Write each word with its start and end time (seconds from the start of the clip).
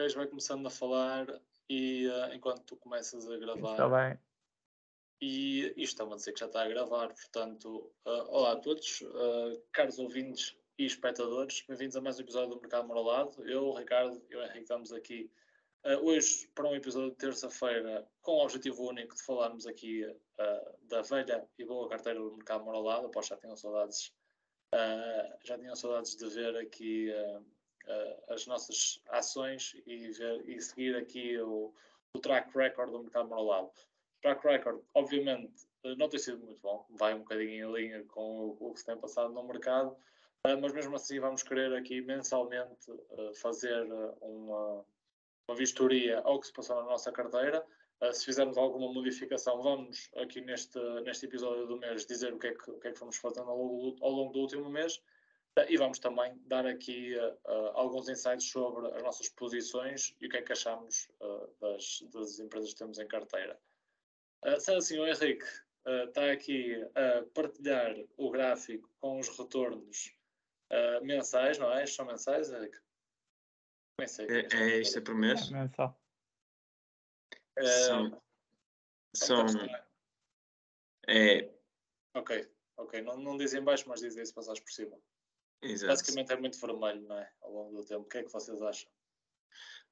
gajo 0.00 0.16
vai 0.16 0.26
começando 0.26 0.66
a 0.66 0.70
falar 0.70 1.26
e 1.68 2.08
uh, 2.08 2.34
enquanto 2.34 2.62
tu 2.62 2.76
começas 2.76 3.28
a 3.28 3.36
gravar. 3.36 3.72
Está 3.72 3.88
bem. 3.88 4.18
E 5.20 5.74
isto 5.76 6.02
está 6.02 6.04
a 6.04 6.16
dizer 6.16 6.32
que 6.32 6.40
já 6.40 6.46
está 6.46 6.62
a 6.62 6.68
gravar, 6.68 7.08
portanto, 7.08 7.92
uh, 8.06 8.26
olá 8.30 8.52
a 8.52 8.56
todos, 8.56 9.02
uh, 9.02 9.62
caros 9.70 9.98
ouvintes 9.98 10.56
e 10.78 10.86
espectadores, 10.86 11.62
bem-vindos 11.68 11.96
a 11.96 12.00
mais 12.00 12.18
um 12.18 12.22
episódio 12.22 12.54
do 12.54 12.60
Mercado 12.60 12.88
Moralado. 12.88 13.46
Eu, 13.46 13.66
o 13.66 13.76
Ricardo 13.76 14.22
e 14.30 14.36
o 14.36 14.42
Henrique 14.42 14.60
estamos 14.60 14.92
aqui 14.92 15.30
hoje 16.02 16.46
para 16.54 16.68
um 16.68 16.74
episódio 16.74 17.10
de 17.10 17.16
terça-feira 17.16 18.06
com 18.22 18.32
o 18.32 18.44
objetivo 18.44 18.86
único 18.86 19.14
de 19.14 19.22
falarmos 19.22 19.66
aqui 19.66 20.04
da 20.82 21.00
velha 21.02 21.46
e 21.58 21.64
boa 21.64 21.88
carteira 21.88 22.18
do 22.18 22.36
Mercado 22.36 22.64
Moralado. 22.64 23.06
Após 23.06 23.26
já 23.26 23.36
tinham 23.36 23.56
saudades, 23.56 24.12
já 25.42 25.58
tinham 25.58 25.74
saudades 25.74 26.16
de 26.16 26.28
ver 26.28 26.54
aqui 26.56 27.10
uh, 27.86 28.32
as 28.32 28.46
nossas 28.46 29.00
ações 29.08 29.74
e, 29.86 30.10
ver, 30.10 30.48
e 30.48 30.60
seguir 30.60 30.96
aqui 30.96 31.38
o, 31.38 31.72
o, 32.14 32.18
track 32.18 32.56
record 32.56 32.90
do 32.90 33.00
mercado 33.00 33.28
moralado. 33.28 33.68
O 33.68 34.20
track 34.22 34.46
record, 34.46 34.80
obviamente, 34.94 35.66
eh, 35.84 35.94
não 35.96 36.08
tem 36.08 36.20
sido 36.20 36.38
muito 36.38 36.60
bom, 36.60 36.84
vai 36.90 37.14
um 37.14 37.20
bocadinho 37.20 37.70
em 37.70 37.72
linha 37.72 38.04
com 38.04 38.20
o, 38.20 38.56
o 38.60 38.74
que 38.74 38.80
se 38.80 38.86
tem 38.86 38.96
passado 38.96 39.32
no 39.32 39.42
mercado, 39.44 39.90
uh, 40.46 40.60
mas 40.60 40.72
mesmo 40.72 40.94
assim 40.96 41.18
vamos 41.18 41.42
querer 41.42 41.72
aqui 41.74 42.00
mensalmente 42.00 42.90
uh, 42.90 43.34
fazer 43.34 43.82
uma, 44.20 44.84
uma 45.48 45.56
vistoria 45.56 46.20
ao 46.20 46.38
que 46.40 46.46
se 46.46 46.52
passou 46.52 46.76
na 46.76 46.82
nossa 46.82 47.10
carteira. 47.10 47.64
Uh, 48.00 48.12
se 48.12 48.24
fizermos 48.24 48.56
alguma 48.56 48.92
modificação, 48.92 49.62
vamos 49.62 50.10
aqui 50.16 50.40
neste, 50.40 50.78
neste 51.02 51.26
episódio 51.26 51.66
do 51.66 51.78
mês 51.78 52.04
dizer 52.06 52.32
o 52.32 52.38
que 52.38 52.48
é 52.48 52.54
que, 52.54 52.70
o 52.70 52.78
que, 52.78 52.88
é 52.88 52.92
que 52.92 52.98
fomos 52.98 53.16
fazendo 53.16 53.50
ao 53.50 53.56
longo, 53.56 53.96
ao 54.00 54.10
longo 54.10 54.32
do 54.32 54.40
último 54.40 54.68
mês 54.68 55.02
e 55.68 55.76
vamos 55.76 55.98
também 55.98 56.40
dar 56.46 56.66
aqui 56.66 57.14
uh, 57.16 57.70
alguns 57.74 58.08
insights 58.08 58.50
sobre 58.50 58.86
as 58.94 59.02
nossas 59.02 59.28
posições 59.28 60.14
e 60.20 60.26
o 60.26 60.30
que 60.30 60.36
é 60.36 60.42
que 60.42 60.52
achamos 60.52 61.08
uh, 61.20 61.54
das, 61.60 62.02
das, 62.12 62.38
empresas 62.38 62.72
que 62.72 62.78
temos 62.78 62.98
em 62.98 63.06
carteira. 63.06 63.60
Uh, 64.44 64.60
sendo 64.60 64.78
assim, 64.78 64.98
o 64.98 65.06
Henrique 65.06 65.44
uh, 65.86 66.04
está 66.08 66.30
aqui 66.30 66.74
a 66.94 67.24
partilhar 67.34 67.94
o 68.16 68.30
gráfico 68.30 68.88
com 69.00 69.18
os 69.18 69.28
retornos 69.36 70.14
mensais, 71.02 71.58
não 71.58 71.68
é? 71.72 71.82
Estes 71.82 71.96
são 71.96 72.06
mensais, 72.06 72.48
Henrique? 72.48 72.78
É, 73.98 74.04
é, 74.56 74.70
é 74.70 74.80
isto 74.80 74.98
é 74.98 75.00
por 75.02 75.16
mês? 75.16 75.50
É 75.50 75.54
mensal. 75.54 76.00
São. 77.60 78.22
São. 79.12 79.46
É. 81.08 81.52
Ok, 82.14 82.48
ok. 82.76 83.02
Não, 83.02 83.18
não 83.18 83.36
dizem 83.36 83.64
baixo, 83.64 83.88
mas 83.88 84.00
dizem 84.00 84.24
se 84.24 84.32
passares 84.32 84.60
por 84.60 84.70
cima. 84.70 84.96
Exato. 85.62 85.92
Basicamente 85.92 86.32
é 86.32 86.36
muito 86.36 86.58
vermelho, 86.58 87.02
não 87.02 87.18
é? 87.18 87.30
Ao 87.42 87.52
longo 87.52 87.76
do 87.76 87.84
tempo. 87.84 88.02
O 88.02 88.08
que 88.08 88.18
é 88.18 88.22
que 88.22 88.32
vocês 88.32 88.60
acham? 88.62 88.90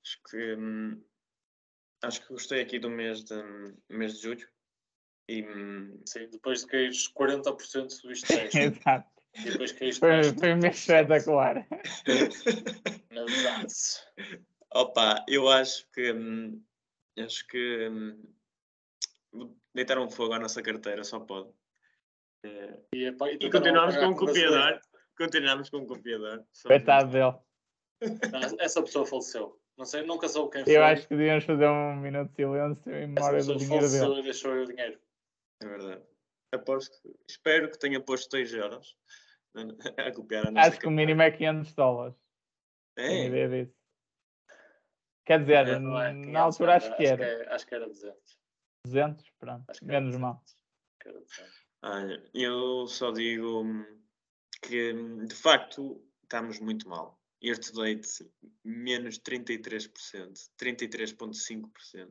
Acho 0.03 0.23
que 0.31 0.55
hum, 0.55 1.03
acho 2.03 2.23
que 2.23 2.33
gostei 2.33 2.63
aqui 2.63 2.79
do 2.79 2.89
mês 2.89 3.25
de, 3.25 3.35
mês 3.89 4.15
de 4.15 4.23
julho. 4.23 4.49
E, 5.29 5.43
hum, 5.43 6.01
Sim, 6.07 6.29
depois 6.31 6.61
de 6.61 6.67
caíres 6.69 7.13
40% 7.13 7.91
subiste 7.91 8.29
10. 8.29 8.55
Exato. 8.55 9.11
E 9.35 9.51
depois 9.51 9.73
caíste. 9.73 10.01
Foi, 10.01 10.23
foi 10.23 10.55
um 10.55 10.57
mês 10.57 10.79
espetacular. 10.79 11.67
Exato. 13.11 13.75
Opa, 14.73 15.25
eu 15.29 15.49
acho 15.49 15.87
que 15.91 16.13
hum, 16.13 16.63
acho 17.19 17.47
que 17.47 17.89
hum, 17.89 19.53
deitaram 19.75 20.05
um 20.05 20.11
fogo 20.11 20.33
à 20.33 20.39
nossa 20.39 20.63
carteira, 20.63 21.05
só 21.05 21.21
pode. 21.21 21.51
É, 22.45 22.81
e, 22.95 23.05
e, 23.05 23.39
e 23.41 23.51
continuamos 23.51 23.97
com 23.97 24.07
o 24.07 24.17
copiador. 24.17 24.81
Continuamos 25.19 25.69
com 25.69 25.79
o 25.79 25.87
copiador. 25.87 26.45
Coitado 26.65 27.11
dele. 27.11 27.35
Essa 28.61 28.81
pessoa 28.83 29.05
faleceu. 29.05 29.61
Não 29.77 29.85
sei, 29.85 30.03
nunca 30.03 30.29
soube 30.29 30.53
quem 30.53 30.65
foi. 30.65 30.77
Eu 30.77 30.85
acho 30.85 31.07
que 31.09 31.17
devíamos 31.17 31.45
fazer 31.45 31.69
um 31.69 31.97
minuto 31.97 32.31
de 32.31 32.37
silêncio 32.37 32.95
em 32.95 33.09
memória 33.09 33.45
do 33.45 33.57
dinheiro 33.57 33.91
dele. 33.91 34.21
e 34.21 34.23
deixou 34.23 34.53
o 34.53 34.65
dinheiro. 34.65 34.99
É 35.61 35.67
verdade. 35.67 36.03
Aposto, 36.55 36.97
espero 37.29 37.71
que 37.71 37.79
tenha 37.79 38.01
posto 38.01 38.31
2 38.31 38.55
euros 38.55 38.97
a 39.99 40.13
copiar 40.13 40.47
a 40.47 40.51
nossa 40.51 40.69
Acho 40.69 40.81
que 40.81 40.87
o 40.87 40.91
mínimo 40.91 41.21
é 41.21 41.31
500 41.31 41.75
dólares. 41.75 42.17
É. 42.97 43.27
ideia 43.27 43.49
disso. 43.49 43.79
Quer 45.27 45.41
dizer, 45.41 45.69
é, 45.69 45.73
é 45.73 45.79
na 45.79 46.41
altura 46.41 46.77
acho 46.77 46.97
que 46.97 47.05
era. 47.05 47.25
Acho 47.25 47.37
que, 47.37 47.43
é, 47.43 47.55
acho 47.55 47.67
que 47.67 47.75
era 47.75 47.87
200. 47.87 48.39
200, 48.87 49.31
pronto. 49.39 49.65
Menos 49.83 50.17
mal. 50.17 50.43
Olha, 51.83 52.25
eu 52.35 52.87
só 52.87 53.13
digo 53.13 53.63
que 54.69 54.93
de 55.27 55.35
facto 55.35 56.01
estamos 56.23 56.61
muito 56.61 56.89
mal. 56.89 57.19
Year 57.43 57.59
to 57.59 57.73
date, 57.73 58.29
menos 58.65 59.19
33%, 59.21 60.51
33,5%. 60.61 62.11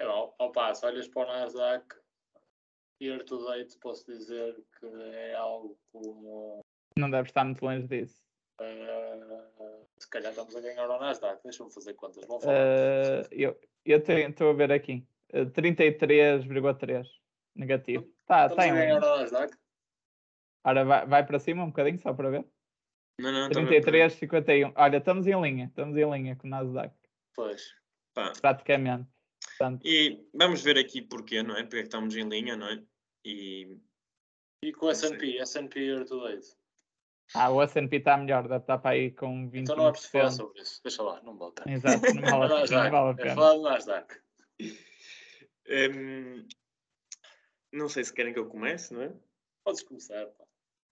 É, 0.00 0.04
ao 0.04 0.50
passo, 0.50 0.86
olhas 0.86 1.06
para 1.08 1.22
o 1.22 1.26
Nasdaq, 1.26 1.94
year 3.00 3.22
to 3.24 3.44
date, 3.44 3.78
posso 3.78 4.06
dizer 4.06 4.56
que 4.80 4.86
é 4.86 5.34
algo 5.34 5.78
como. 5.92 6.60
Não 6.98 7.10
deve 7.10 7.28
estar 7.28 7.44
muito 7.44 7.64
longe 7.64 7.86
disso. 7.86 8.20
Uh, 8.60 9.86
se 9.98 10.08
calhar 10.08 10.30
estamos 10.30 10.56
a 10.56 10.60
ganhar 10.60 10.88
o 10.88 10.98
Nasdaq, 10.98 11.42
deixa-me 11.44 11.72
fazer 11.72 11.94
contas. 11.94 12.26
Vou 12.26 12.40
falar. 12.40 12.54
Uh, 12.54 13.28
eu 13.30 13.60
eu 13.84 13.98
estou 13.98 14.50
a 14.50 14.54
ver 14.54 14.72
aqui, 14.72 15.06
uh, 15.34 15.38
eh, 15.38 15.44
33,3 15.44 17.06
negativo. 17.54 18.10
Tá, 18.26 18.46
estamos 18.46 18.64
tá 18.64 18.72
a 18.72 18.74
ganhar 18.74 18.96
o 18.96 19.18
Nasdaq? 19.18 19.63
Ora, 20.64 20.84
vai, 20.84 21.06
vai 21.06 21.26
para 21.26 21.38
cima 21.38 21.62
um 21.62 21.68
bocadinho, 21.68 21.98
só 21.98 22.12
para 22.14 22.30
ver. 22.30 22.46
Não, 23.20 23.30
não, 23.30 23.48
33, 23.50 24.12
51. 24.14 24.72
Olha, 24.74 24.96
estamos 24.96 25.26
em 25.26 25.40
linha, 25.40 25.66
estamos 25.66 25.96
em 25.96 26.10
linha 26.10 26.34
com 26.36 26.46
o 26.46 26.50
Nasdaq. 26.50 26.94
Pois. 27.34 27.74
Pá. 28.14 28.32
Praticamente. 28.40 29.08
Portanto, 29.46 29.86
e 29.86 30.26
vamos 30.32 30.62
ver 30.62 30.78
aqui 30.78 31.02
porquê, 31.02 31.42
não 31.42 31.56
é? 31.56 31.62
Porque 31.62 31.76
é 31.76 31.80
que 31.80 31.86
estamos 31.86 32.16
em 32.16 32.28
linha, 32.28 32.56
não 32.56 32.66
é? 32.66 32.82
E, 33.24 33.78
e 34.62 34.72
com 34.72 34.86
o 34.86 34.90
S&P, 34.90 35.38
S&P 35.38 35.80
year 35.80 36.04
to 36.06 36.24
date. 36.24 36.56
Ah, 37.34 37.50
o 37.50 37.62
S&P 37.62 37.96
está 37.96 38.16
melhor, 38.16 38.42
deve 38.42 38.56
estar 38.56 38.78
para 38.78 38.90
aí 38.90 39.10
com 39.10 39.48
20 39.48 39.62
Então 39.62 39.76
não 39.76 39.88
é 39.88 39.92
preciso 39.92 40.12
falar 40.12 40.30
sobre 40.30 40.62
isso, 40.62 40.80
deixa 40.82 41.02
lá, 41.02 41.22
não 41.22 41.36
volta. 41.36 41.70
Exato, 41.70 42.14
não 42.14 42.38
vale, 42.38 42.68
não 42.70 42.90
vale 42.90 43.10
a 43.10 43.14
pena. 43.14 43.30
É 43.30 43.34
falar 43.34 43.54
do 43.54 43.62
Nasdaq. 43.62 44.20
Um, 45.68 46.46
não 47.72 47.88
sei 47.88 48.04
se 48.04 48.12
querem 48.12 48.32
que 48.32 48.38
eu 48.38 48.48
comece, 48.48 48.92
não 48.92 49.02
é? 49.02 49.12
Podes 49.64 49.82
começar, 49.82 50.26
pá. 50.26 50.43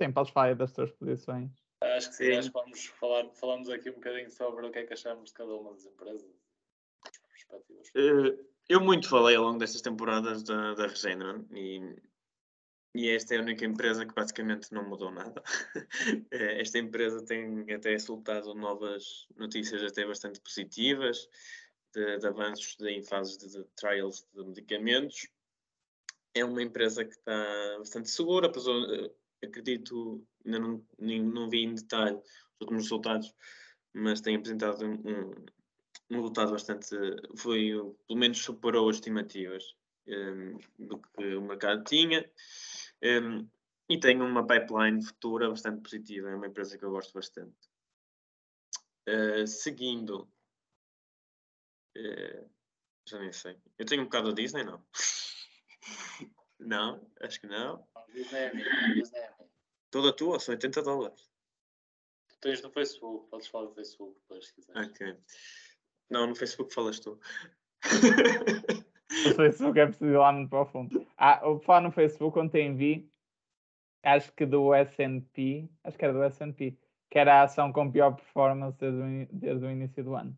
Sim, 0.02 0.12
podes 0.12 0.32
falar 0.32 0.56
das 0.56 0.72
tuas 0.72 0.90
posições. 0.90 1.50
Acho 1.80 2.10
que 2.10 2.16
sim, 2.16 2.24
sim. 2.24 2.32
acho 2.32 2.48
que 2.48 2.58
vamos 2.58 2.86
falar, 2.86 3.30
falamos 3.34 3.68
aqui 3.68 3.88
um 3.88 3.94
bocadinho 3.94 4.30
sobre 4.30 4.66
o 4.66 4.72
que 4.72 4.80
é 4.80 4.84
que 4.84 4.92
achamos 4.92 5.30
de 5.30 5.34
cada 5.34 5.54
uma 5.54 5.72
das 5.72 5.86
empresas. 5.86 6.28
Uh, 7.94 8.44
eu 8.68 8.80
muito 8.80 9.08
falei 9.08 9.36
ao 9.36 9.44
longo 9.44 9.58
destas 9.58 9.80
temporadas 9.80 10.42
da, 10.42 10.74
da 10.74 10.86
Regeneron 10.88 11.44
e, 11.52 11.94
e 12.96 13.10
esta 13.10 13.36
é 13.36 13.38
a 13.38 13.42
única 13.42 13.64
empresa 13.64 14.04
que 14.04 14.12
praticamente 14.12 14.72
não 14.72 14.88
mudou 14.88 15.12
nada. 15.12 15.40
Eh, 16.32 16.60
esta 16.60 16.78
empresa 16.78 17.24
tem 17.24 17.72
até 17.72 17.96
soltado 17.98 18.54
novas 18.54 19.28
notícias 19.36 19.82
até 19.84 20.04
bastante 20.04 20.40
positivas 20.40 21.28
de, 21.94 22.18
de 22.18 22.26
avanços 22.26 22.74
de, 22.76 22.90
em 22.90 23.02
fases 23.04 23.36
de, 23.36 23.48
de 23.48 23.64
trials 23.76 24.26
de 24.34 24.44
medicamentos. 24.44 25.28
É 26.34 26.44
uma 26.44 26.62
empresa 26.62 27.04
que 27.04 27.12
está 27.12 27.76
bastante 27.78 28.10
segura, 28.10 28.46
apesar, 28.46 28.72
acredito, 29.42 30.26
ainda 30.44 30.58
não, 30.58 30.86
nem, 30.98 31.22
não 31.22 31.48
vi 31.48 31.62
em 31.62 31.74
detalhe 31.74 32.16
os 32.16 32.60
últimos 32.60 32.84
resultados, 32.84 33.34
mas 33.92 34.20
tem 34.20 34.36
apresentado 34.36 34.84
um, 34.84 35.30
um, 36.10 36.16
resultado 36.16 36.52
bastante, 36.52 36.88
foi, 37.36 37.70
pelo 38.06 38.18
menos 38.18 38.38
superou 38.38 38.88
as 38.88 38.96
estimativas 38.96 39.76
um, 40.06 40.58
do 40.78 40.98
que 40.98 41.34
o 41.34 41.42
mercado 41.42 41.84
tinha. 41.84 42.30
Um, 43.02 43.48
e 43.88 43.98
tem 43.98 44.22
uma 44.22 44.46
pipeline 44.46 45.04
futura 45.04 45.50
bastante 45.50 45.82
positiva, 45.82 46.30
é 46.30 46.34
uma 46.34 46.46
empresa 46.46 46.78
que 46.78 46.84
eu 46.84 46.90
gosto 46.90 47.12
bastante. 47.12 47.54
Uh, 49.08 49.46
seguindo, 49.46 50.28
uh, 51.98 52.50
já 53.06 53.18
nem 53.18 53.32
sei, 53.32 53.58
eu 53.78 53.84
tenho 53.84 54.02
um 54.02 54.04
bocado 54.04 54.30
a 54.30 54.32
Disney, 54.32 54.64
não? 54.64 54.82
não, 56.64 57.06
acho 57.20 57.40
que 57.40 57.46
não. 57.46 57.86
Toda 59.90 60.12
tua, 60.12 60.40
são 60.40 60.54
80 60.54 60.82
dólares. 60.82 61.30
Tu 62.28 62.38
tens 62.40 62.62
no 62.62 62.70
Facebook, 62.70 63.28
podes 63.30 63.48
falar 63.48 63.66
no 63.66 63.74
Facebook 63.74 64.18
depois 64.20 64.46
se 64.46 64.54
quiseres. 64.54 64.90
Ok. 64.90 65.16
Não, 66.10 66.26
no 66.26 66.34
Facebook 66.34 66.72
falas 66.72 67.00
tu. 67.00 67.18
no 69.26 69.34
Facebook 69.34 69.78
é 69.78 69.86
preciso 69.86 70.10
ir 70.10 70.16
lá 70.16 70.32
muito 70.32 70.50
para 70.50 70.62
o 70.62 70.66
fundo. 70.66 71.06
Ah, 71.16 71.40
eu 71.42 71.58
falar 71.60 71.80
no 71.82 71.92
Facebook 71.92 72.38
ontem 72.38 72.76
vi, 72.76 73.10
acho 74.02 74.32
que 74.32 74.46
do 74.46 74.74
S&P, 74.74 75.68
acho 75.84 75.98
que 75.98 76.04
era 76.04 76.12
do 76.12 76.22
S&P, 76.22 76.78
que 77.10 77.18
era 77.18 77.40
a 77.40 77.42
ação 77.42 77.72
com 77.72 77.90
pior 77.90 78.14
performance 78.14 78.78
desde 78.78 79.00
o, 79.00 79.28
desde 79.32 79.64
o 79.64 79.70
início 79.70 80.04
do 80.04 80.14
ano. 80.14 80.36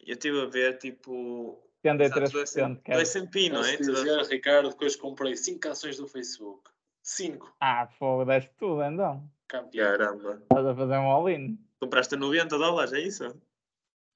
Eu 0.00 0.14
estive 0.14 0.40
a 0.40 0.46
ver, 0.46 0.78
tipo, 0.78 1.62
73%. 1.84 2.82
Do 2.82 3.00
S&P, 3.00 3.50
não 3.50 3.64
é? 3.64 3.76
Dizer, 3.76 4.22
Ricardo, 4.26 4.70
depois 4.70 4.96
comprei 4.96 5.36
5 5.36 5.68
ações 5.68 5.96
do 5.96 6.06
Facebook. 6.06 6.70
5. 7.02 7.56
Ah, 7.60 7.88
fogo, 7.98 8.24
deste 8.24 8.52
tudo 8.56 8.82
então. 8.84 9.28
Campeão. 9.48 9.90
Caramba. 9.90 10.38
Estás 10.42 10.66
a 10.66 10.74
fazer 10.74 10.94
um 10.94 11.10
all-in. 11.10 11.58
Compraste 11.80 12.14
a 12.14 12.18
90 12.18 12.58
dólares, 12.58 12.92
é 12.92 13.00
isso? 13.00 13.24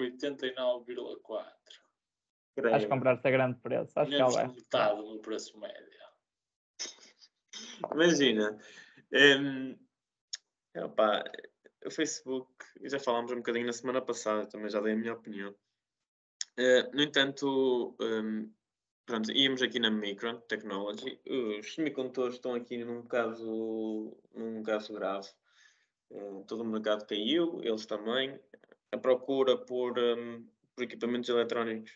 89,4. 0.00 1.56
Acho 2.72 2.86
que 2.86 2.90
compraste 2.90 3.26
a 3.26 3.30
grande 3.30 3.58
preço. 3.58 3.92
Acho 3.98 4.10
Menos 4.10 4.34
que 4.34 4.40
é. 4.40 4.46
metade 4.46 5.02
do 5.02 5.18
preço 5.18 5.58
médio. 5.58 5.96
Imagina. 7.92 8.58
hum, 9.12 9.76
opá, 10.76 11.24
o 11.84 11.90
Facebook, 11.90 12.64
já 12.82 12.98
falámos 12.98 13.32
um 13.32 13.36
bocadinho 13.36 13.66
na 13.66 13.72
semana 13.72 14.00
passada, 14.00 14.46
também 14.46 14.70
já 14.70 14.80
dei 14.80 14.94
a 14.94 14.96
minha 14.96 15.12
opinião. 15.12 15.54
Eh, 16.58 16.88
no 16.94 17.02
entanto, 17.02 17.94
hum, 18.00 18.50
pronto, 19.04 19.30
íamos 19.30 19.60
aqui 19.60 19.78
na 19.78 19.90
Micron 19.90 20.40
Technology. 20.48 21.20
Os 21.28 21.74
semicondutores 21.74 22.36
estão 22.36 22.54
aqui 22.54 22.82
num 22.82 23.02
caso, 23.02 24.16
num 24.34 24.62
caso 24.62 24.94
grave. 24.94 25.28
Eh, 26.10 26.42
todo 26.46 26.62
o 26.62 26.64
mercado 26.64 27.06
caiu, 27.06 27.60
eles 27.62 27.84
também. 27.84 28.40
A 28.90 28.96
procura 28.96 29.58
por, 29.58 29.98
hum, 29.98 30.48
por 30.74 30.84
equipamentos 30.84 31.28
eletrónicos 31.28 31.92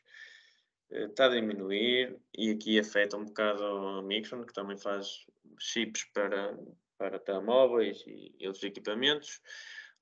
eh, 0.91 1.05
está 1.05 1.27
a 1.27 1.29
diminuir 1.31 2.21
e 2.37 2.51
aqui 2.51 2.79
afeta 2.79 3.17
um 3.17 3.25
bocado 3.25 3.65
a 3.65 4.03
Micron, 4.03 4.45
que 4.45 4.53
também 4.53 4.77
faz 4.77 5.27
chips 5.59 6.05
para, 6.13 6.55
para 6.99 7.19
telemóveis 7.19 8.05
e 8.07 8.47
outros 8.47 8.65
equipamentos. 8.65 9.41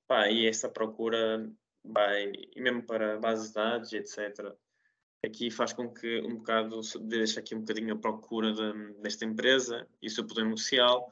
Pá, 0.05 0.29
e 0.29 0.47
essa 0.47 0.67
procura 0.67 1.49
vai, 1.83 2.31
e 2.55 2.61
mesmo 2.61 2.83
para 2.83 3.19
bases 3.19 3.49
de 3.49 3.53
dados, 3.55 3.93
etc. 3.93 4.55
Aqui 5.25 5.51
faz 5.51 5.73
com 5.73 5.93
que 5.93 6.21
um 6.21 6.37
bocado, 6.37 6.81
se 6.83 6.97
deixa 6.99 7.39
aqui 7.39 7.53
um 7.55 7.59
bocadinho 7.59 7.93
a 7.93 7.97
procura 7.97 8.53
de- 8.53 8.93
desta 9.01 9.25
empresa 9.25 9.87
e 10.01 10.07
o 10.07 10.09
seu 10.09 10.25
poder 10.25 10.45
negocial. 10.45 11.11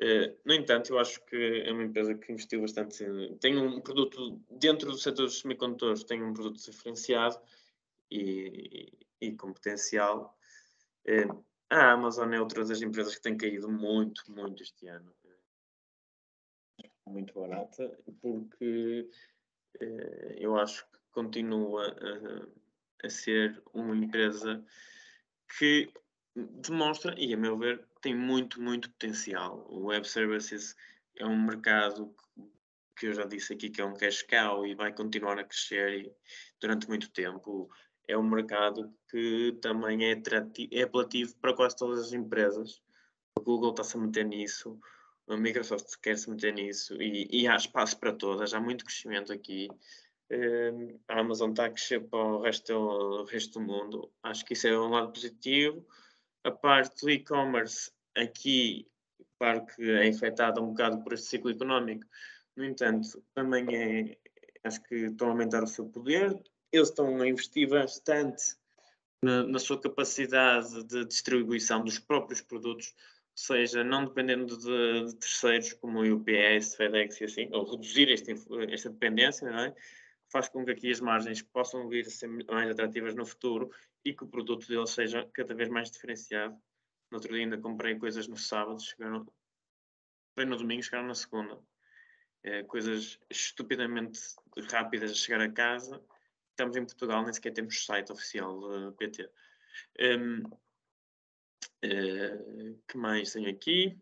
Eh, 0.00 0.34
no 0.44 0.54
entanto, 0.54 0.90
eu 0.90 0.98
acho 0.98 1.24
que 1.26 1.62
é 1.64 1.72
uma 1.72 1.84
empresa 1.84 2.14
que 2.14 2.32
investiu 2.32 2.62
bastante. 2.62 3.04
Tem 3.40 3.56
um 3.56 3.80
produto, 3.80 4.40
dentro 4.50 4.90
do 4.90 4.98
setor 4.98 5.24
dos 5.24 5.40
semicondutores, 5.40 6.04
tem 6.04 6.22
um 6.22 6.32
produto 6.32 6.58
diferenciado 6.58 7.38
e, 8.10 8.92
e 9.20 9.32
com 9.36 9.52
potencial. 9.52 10.36
Eh, 11.04 11.28
a 11.68 11.92
Amazon 11.92 12.32
é 12.32 12.40
outra 12.40 12.64
das 12.64 12.82
empresas 12.82 13.14
que 13.14 13.22
tem 13.22 13.36
caído 13.36 13.70
muito, 13.70 14.24
muito 14.32 14.62
este 14.62 14.88
ano. 14.88 15.14
Muito 17.06 17.34
barata, 17.34 17.98
porque 18.20 19.08
eu 20.38 20.56
acho 20.56 20.84
que 20.86 20.98
continua 21.12 21.86
a, 21.88 23.06
a 23.06 23.10
ser 23.10 23.62
uma 23.72 23.96
empresa 23.96 24.64
que 25.58 25.92
demonstra, 26.34 27.14
e 27.18 27.34
a 27.34 27.36
meu 27.36 27.56
ver, 27.58 27.84
tem 28.00 28.14
muito, 28.14 28.60
muito 28.60 28.90
potencial. 28.90 29.66
O 29.68 29.86
Web 29.86 30.08
Services 30.08 30.76
é 31.16 31.26
um 31.26 31.40
mercado 31.42 32.14
que- 32.34 32.50
que 32.96 33.06
eu 33.06 33.12
já 33.14 33.24
disse 33.24 33.52
aqui 33.52 33.70
que 33.70 33.80
é 33.80 33.84
um 33.84 33.94
cash 33.94 34.22
cow 34.22 34.66
e 34.66 34.74
vai 34.74 34.92
continuar 34.92 35.38
a 35.38 35.44
crescer 35.44 36.04
e- 36.06 36.12
durante 36.60 36.88
muito 36.88 37.10
tempo. 37.10 37.68
É 38.06 38.16
um 38.16 38.22
mercado 38.28 38.92
que 39.10 39.58
também 39.62 40.04
é, 40.10 40.22
é 40.72 40.82
apelativo 40.82 41.34
para 41.36 41.54
quase 41.54 41.76
todas 41.76 42.06
as 42.06 42.12
empresas. 42.12 42.82
O 43.38 43.42
Google 43.42 43.70
está-se 43.70 43.96
a 43.96 44.00
meter 44.00 44.24
nisso, 44.24 44.78
a 45.32 45.36
Microsoft 45.36 45.96
quer 46.02 46.16
se 46.16 46.30
meter 46.30 46.52
nisso 46.52 47.00
e, 47.00 47.28
e 47.30 47.48
há 47.48 47.56
espaço 47.56 47.98
para 47.98 48.12
todas, 48.12 48.54
há 48.54 48.60
muito 48.60 48.84
crescimento 48.84 49.32
aqui. 49.32 49.68
Eh, 50.30 50.94
a 51.08 51.20
Amazon 51.20 51.50
está 51.50 51.66
a 51.66 51.70
crescer 51.70 52.00
para 52.08 52.18
o 52.18 52.42
resto, 52.42 52.72
o 52.72 53.24
resto 53.24 53.58
do 53.58 53.66
mundo. 53.66 54.12
Acho 54.22 54.44
que 54.44 54.52
isso 54.52 54.68
é 54.68 54.78
um 54.78 54.90
lado 54.90 55.12
positivo. 55.12 55.84
A 56.44 56.50
parte 56.50 57.02
do 57.02 57.10
e-commerce 57.10 57.90
aqui, 58.16 58.86
claro 59.38 59.66
que 59.66 59.90
é 59.90 60.08
afetada 60.08 60.62
um 60.62 60.68
bocado 60.68 61.02
por 61.02 61.12
este 61.12 61.26
ciclo 61.26 61.50
económico. 61.50 62.04
No 62.56 62.64
entanto, 62.64 63.22
também 63.34 63.66
é, 63.74 64.18
acho 64.64 64.82
que 64.84 64.94
estão 64.94 65.28
a 65.28 65.30
aumentar 65.30 65.62
o 65.62 65.66
seu 65.66 65.86
poder. 65.86 66.40
Eles 66.72 66.88
estão 66.88 67.20
a 67.20 67.28
investir 67.28 67.68
bastante 67.68 68.56
na, 69.22 69.42
na 69.44 69.58
sua 69.58 69.80
capacidade 69.80 70.84
de 70.84 71.04
distribuição 71.04 71.84
dos 71.84 71.98
próprios 71.98 72.40
produtos, 72.40 72.94
seja, 73.40 73.82
não 73.82 74.04
dependendo 74.04 74.56
de, 74.56 75.06
de 75.06 75.16
terceiros 75.16 75.72
como 75.74 76.00
o 76.00 76.14
UPS, 76.14 76.76
FedEx 76.76 77.20
e 77.20 77.24
assim, 77.24 77.48
ou 77.52 77.64
reduzir 77.64 78.10
influ- 78.10 78.62
esta 78.62 78.90
dependência, 78.90 79.50
não 79.50 79.58
é? 79.58 79.74
faz 80.30 80.48
com 80.48 80.64
que 80.64 80.70
aqui 80.70 80.90
as 80.90 81.00
margens 81.00 81.42
possam 81.42 81.88
vir 81.88 82.06
a 82.06 82.10
ser 82.10 82.28
mais 82.28 82.70
atrativas 82.70 83.14
no 83.14 83.26
futuro 83.26 83.70
e 84.04 84.14
que 84.14 84.24
o 84.24 84.28
produto 84.28 84.66
deles 84.66 84.90
seja 84.90 85.28
cada 85.34 85.54
vez 85.54 85.68
mais 85.68 85.90
diferenciado. 85.90 86.54
No 87.10 87.16
outro 87.16 87.32
dia 87.32 87.42
ainda 87.42 87.58
comprei 87.58 87.98
coisas 87.98 88.28
no 88.28 88.36
sábado, 88.36 88.80
chegaram, 88.80 89.26
comprei 90.28 90.48
no 90.48 90.56
domingo, 90.56 90.82
chegaram 90.82 91.08
na 91.08 91.14
segunda. 91.14 91.58
Eh, 92.44 92.62
coisas 92.62 93.18
estupidamente 93.28 94.20
rápidas 94.70 95.10
a 95.10 95.14
chegar 95.14 95.40
a 95.40 95.50
casa. 95.50 96.00
Estamos 96.50 96.76
em 96.76 96.84
Portugal, 96.86 97.24
nem 97.24 97.32
sequer 97.32 97.52
temos 97.52 97.84
site 97.84 98.12
oficial 98.12 98.60
da 98.60 98.92
PT. 98.92 99.28
Hum, 99.98 100.42
eh, 101.82 102.74
que 102.88 102.96
mais 102.96 103.32
tenho 103.32 103.50
aqui? 103.50 103.98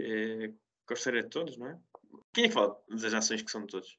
Eh, 0.00 0.52
gostaria 0.86 1.22
de 1.22 1.28
todos, 1.30 1.56
não 1.56 1.68
é? 1.68 1.78
Quem 2.32 2.44
é 2.44 2.48
que 2.48 2.54
fala 2.54 2.80
das 2.88 3.14
ações 3.14 3.42
que 3.42 3.50
são 3.50 3.62
de 3.62 3.68
todos? 3.68 3.98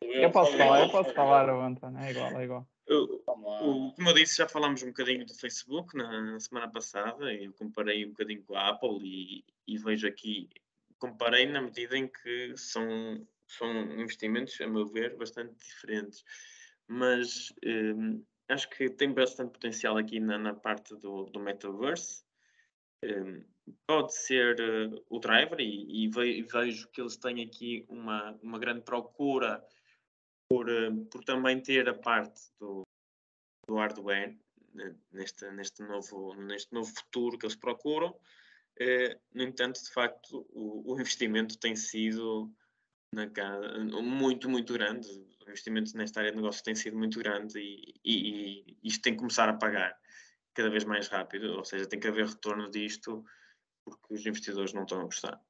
Eu 0.00 0.30
posso 0.30 0.56
falar, 0.56 0.80
eu 0.80 0.90
posso 0.90 1.14
falar, 1.14 1.48
o 1.48 1.60
António. 1.60 1.98
É 2.00 2.10
igual, 2.10 2.40
é 2.40 2.44
igual. 2.44 2.68
Lá. 2.88 3.62
o- 3.62 3.92
como 3.94 4.08
eu 4.10 4.14
disse, 4.14 4.36
já 4.36 4.48
falámos 4.48 4.82
um 4.82 4.88
bocadinho 4.88 5.24
do 5.24 5.34
Facebook 5.34 5.96
na, 5.96 6.20
na 6.20 6.40
semana 6.40 6.70
passada. 6.70 7.32
Eu 7.32 7.52
comparei 7.54 8.04
um 8.04 8.10
bocadinho 8.10 8.42
com 8.44 8.54
a 8.54 8.68
Apple 8.68 8.98
e, 9.02 9.44
e 9.66 9.78
vejo 9.78 10.06
aqui, 10.06 10.48
comparei 10.98 11.46
na 11.46 11.62
medida 11.62 11.96
em 11.96 12.06
que 12.08 12.54
são, 12.56 13.26
são 13.46 13.70
investimentos, 13.98 14.60
a 14.60 14.66
meu 14.66 14.86
ver, 14.86 15.16
bastante 15.16 15.54
diferentes. 15.56 16.24
Mas 16.86 17.52
hum, 17.64 18.22
acho 18.52 18.68
que 18.70 18.88
tem 18.90 19.12
bastante 19.12 19.52
potencial 19.52 19.96
aqui 19.96 20.20
na, 20.20 20.38
na 20.38 20.54
parte 20.54 20.94
do, 20.96 21.24
do 21.24 21.40
metaverse. 21.40 22.24
Hum, 23.04 23.44
pode 23.86 24.14
ser 24.14 24.60
eh, 24.60 25.02
o 25.08 25.18
driver 25.18 25.60
e, 25.60 26.04
e 26.04 26.08
ve- 26.08 26.42
vejo 26.42 26.88
que 26.90 27.00
eles 27.00 27.16
têm 27.16 27.42
aqui 27.42 27.84
uma, 27.88 28.38
uma 28.42 28.58
grande 28.58 28.82
procura 28.82 29.64
por, 30.48 30.68
eh, 30.68 30.90
por 31.10 31.24
também 31.24 31.60
ter 31.60 31.88
a 31.88 31.94
parte 31.94 32.40
do, 32.60 32.82
do 33.66 33.74
hardware 33.76 34.38
né, 34.74 34.94
neste, 35.12 35.50
neste, 35.50 35.82
novo, 35.82 36.34
neste 36.34 36.72
novo 36.72 36.92
futuro 36.94 37.38
que 37.38 37.46
eles 37.46 37.56
procuram. 37.56 38.16
Eh, 38.78 39.18
no 39.34 39.42
entanto, 39.42 39.82
de 39.82 39.90
facto, 39.90 40.46
o, 40.50 40.92
o 40.92 41.00
investimento 41.00 41.58
tem 41.58 41.74
sido 41.76 42.52
na 43.12 43.28
casa, 43.28 43.78
muito, 44.00 44.48
muito 44.48 44.72
grande. 44.72 45.08
O 45.46 45.50
investimento 45.50 45.96
nesta 45.96 46.20
área 46.20 46.30
de 46.30 46.36
negócio 46.36 46.62
tem 46.62 46.74
sido 46.74 46.96
muito 46.96 47.18
grande 47.18 47.58
e, 47.58 47.94
e, 48.04 48.76
e 48.82 48.88
isto 48.88 49.02
tem 49.02 49.14
que 49.14 49.18
começar 49.18 49.48
a 49.48 49.54
pagar 49.54 49.98
cada 50.54 50.70
vez 50.70 50.84
mais 50.84 51.08
rápido, 51.08 51.56
ou 51.56 51.64
seja, 51.64 51.86
tem 51.86 51.98
que 51.98 52.08
haver 52.08 52.26
retorno 52.26 52.70
disto 52.70 53.24
porque 53.84 54.14
os 54.14 54.26
investidores 54.26 54.72
não 54.72 54.82
estão 54.82 55.00
a 55.00 55.04
gostar. 55.04 55.40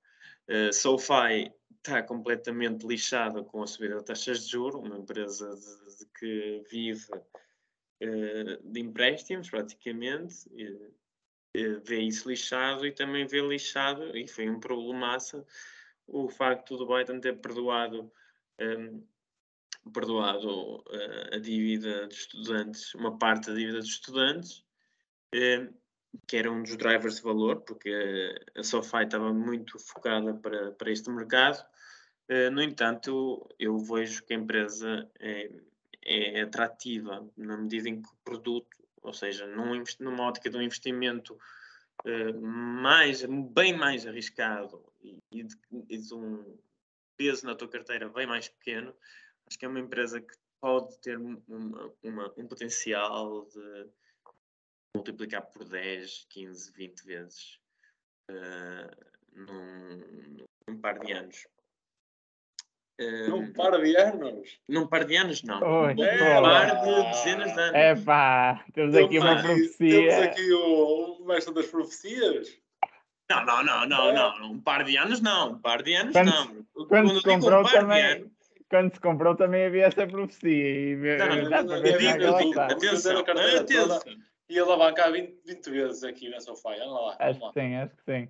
Uh, 0.48 0.72
SoFi 0.72 1.52
está 1.76 2.02
completamente 2.02 2.86
lixada 2.86 3.42
com 3.42 3.62
a 3.62 3.66
subida 3.66 3.98
de 3.98 4.04
taxas 4.04 4.44
de 4.44 4.52
juros, 4.52 4.80
uma 4.80 4.98
empresa 4.98 5.54
de, 5.54 5.96
de 5.98 6.06
que 6.18 6.64
vive 6.70 7.06
uh, 7.12 8.72
de 8.72 8.80
empréstimos 8.80 9.50
praticamente, 9.50 10.48
uh, 10.48 11.80
vê 11.84 12.00
isso 12.00 12.28
lixado 12.28 12.86
e 12.86 12.92
também 12.92 13.26
vê 13.26 13.40
lixado, 13.40 14.16
e 14.16 14.26
foi 14.26 14.48
um 14.48 14.58
problemaça, 14.58 15.44
o 16.06 16.28
facto 16.28 16.76
do 16.76 16.86
Biden 16.86 17.20
ter 17.20 17.40
perdoado, 17.40 18.10
um, 18.60 19.06
perdoado 19.90 20.76
uh, 20.76 21.34
a 21.34 21.38
dívida 21.38 22.06
dos 22.06 22.18
estudantes, 22.18 22.94
uma 22.94 23.18
parte 23.18 23.48
da 23.48 23.54
dívida 23.54 23.78
dos 23.78 23.88
estudantes, 23.88 24.64
um, 25.34 25.72
que 26.26 26.36
era 26.36 26.50
um 26.50 26.62
dos 26.62 26.76
drivers 26.76 27.16
de 27.16 27.22
valor, 27.22 27.62
porque 27.62 28.34
a 28.56 28.62
SoFi 28.62 29.04
estava 29.04 29.32
muito 29.32 29.78
focada 29.78 30.34
para, 30.34 30.72
para 30.72 30.90
este 30.90 31.10
mercado. 31.10 31.64
Uh, 32.30 32.50
no 32.50 32.62
entanto, 32.62 33.48
eu 33.58 33.78
vejo 33.78 34.24
que 34.24 34.34
a 34.34 34.36
empresa 34.36 35.10
é, 35.18 35.50
é 36.04 36.42
atrativa 36.42 37.26
na 37.36 37.56
medida 37.56 37.88
em 37.88 38.00
que 38.00 38.08
o 38.08 38.16
produto, 38.24 38.76
ou 39.02 39.12
seja, 39.12 39.46
num, 39.46 39.82
numa 40.00 40.24
ótica 40.24 40.48
de 40.48 40.56
um 40.56 40.62
investimento 40.62 41.36
uh, 42.04 42.40
mais, 42.40 43.24
bem 43.24 43.76
mais 43.76 44.06
arriscado 44.06 44.84
e, 45.02 45.18
e, 45.32 45.42
de, 45.42 45.56
e 45.88 45.98
de 45.98 46.14
um 46.14 46.56
peso 47.16 47.46
na 47.46 47.54
tua 47.54 47.68
carteira 47.68 48.08
bem 48.08 48.26
mais 48.26 48.48
pequeno, 48.48 48.94
acho 49.48 49.58
que 49.58 49.64
é 49.64 49.68
uma 49.68 49.80
empresa 49.80 50.20
que 50.20 50.34
pode 50.60 50.98
ter 51.00 51.18
uma, 51.18 51.40
uma, 52.02 52.32
um 52.36 52.46
potencial 52.46 53.44
de 53.46 53.90
multiplicar 54.94 55.42
por 55.42 55.64
10, 55.64 56.26
15, 56.28 56.72
20 56.72 57.04
vezes 57.04 57.58
uh, 58.30 59.12
num, 59.34 60.46
num, 60.68 60.80
par 60.80 60.98
de 60.98 61.12
anos. 61.12 61.46
Num 63.28 63.52
par 63.52 63.80
de 63.80 63.96
anos? 63.96 64.60
Num 64.68 64.86
par 64.86 65.04
de 65.04 65.16
anos, 65.16 65.42
não. 65.42 65.60
Oi, 65.60 65.94
num 65.94 66.04
é, 66.04 66.40
par 66.40 66.84
de 66.84 67.02
dezenas 67.10 67.52
de 67.52 67.60
anos. 67.60 67.74
É 67.74 67.96
pá, 67.96 68.64
temos 68.72 68.94
aqui 68.94 69.18
uma 69.18 69.42
profecia. 69.42 70.08
Temos 70.08 70.14
aqui 70.26 70.52
o, 70.52 71.18
o 71.20 71.26
mestre 71.26 71.54
das 71.54 71.66
profecias. 71.66 72.56
Não, 73.30 73.44
não, 73.46 73.64
não, 73.64 73.86
não, 73.88 74.08
É. 74.10 74.12
não. 74.12 74.52
Um 74.52 74.60
par 74.60 74.84
de 74.84 74.96
anos 74.96 75.20
não. 75.20 75.52
Um 75.52 75.58
par 75.58 75.82
de 75.82 75.94
anos 75.94 76.12
Quando- 76.12 76.30
não. 76.30 76.86
Quando 76.86 77.16
se 77.16 77.22
comprou 77.22 77.60
um 77.60 77.62
par 77.64 77.72
também. 77.72 78.02
de 78.02 78.22
anos, 78.22 78.32
quando 78.72 78.94
se 78.94 79.00
comprou 79.00 79.36
também 79.36 79.66
havia 79.66 79.84
essa 79.84 80.06
profecia. 80.06 80.50
E 80.50 80.96
Não, 80.96 81.06
eu 81.06 81.82
que 81.82 81.88
eu 81.88 82.26
ela 82.26 82.38
digo, 82.38 82.54
eu- 82.54 82.60
Atenção, 82.62 83.18
atenção. 83.18 84.00
E 84.48 84.58
alavancar 84.58 85.12
20, 85.12 85.42
20 85.44 85.70
vezes 85.70 86.02
aqui 86.02 86.30
na 86.30 86.40
sofá. 86.40 86.74
Anda 86.74 86.86
lá. 86.86 87.16
Acho 87.20 87.40
que 87.40 87.60
sim, 87.60 87.76
acho 87.76 87.94
que 87.96 88.02
sim. 88.04 88.28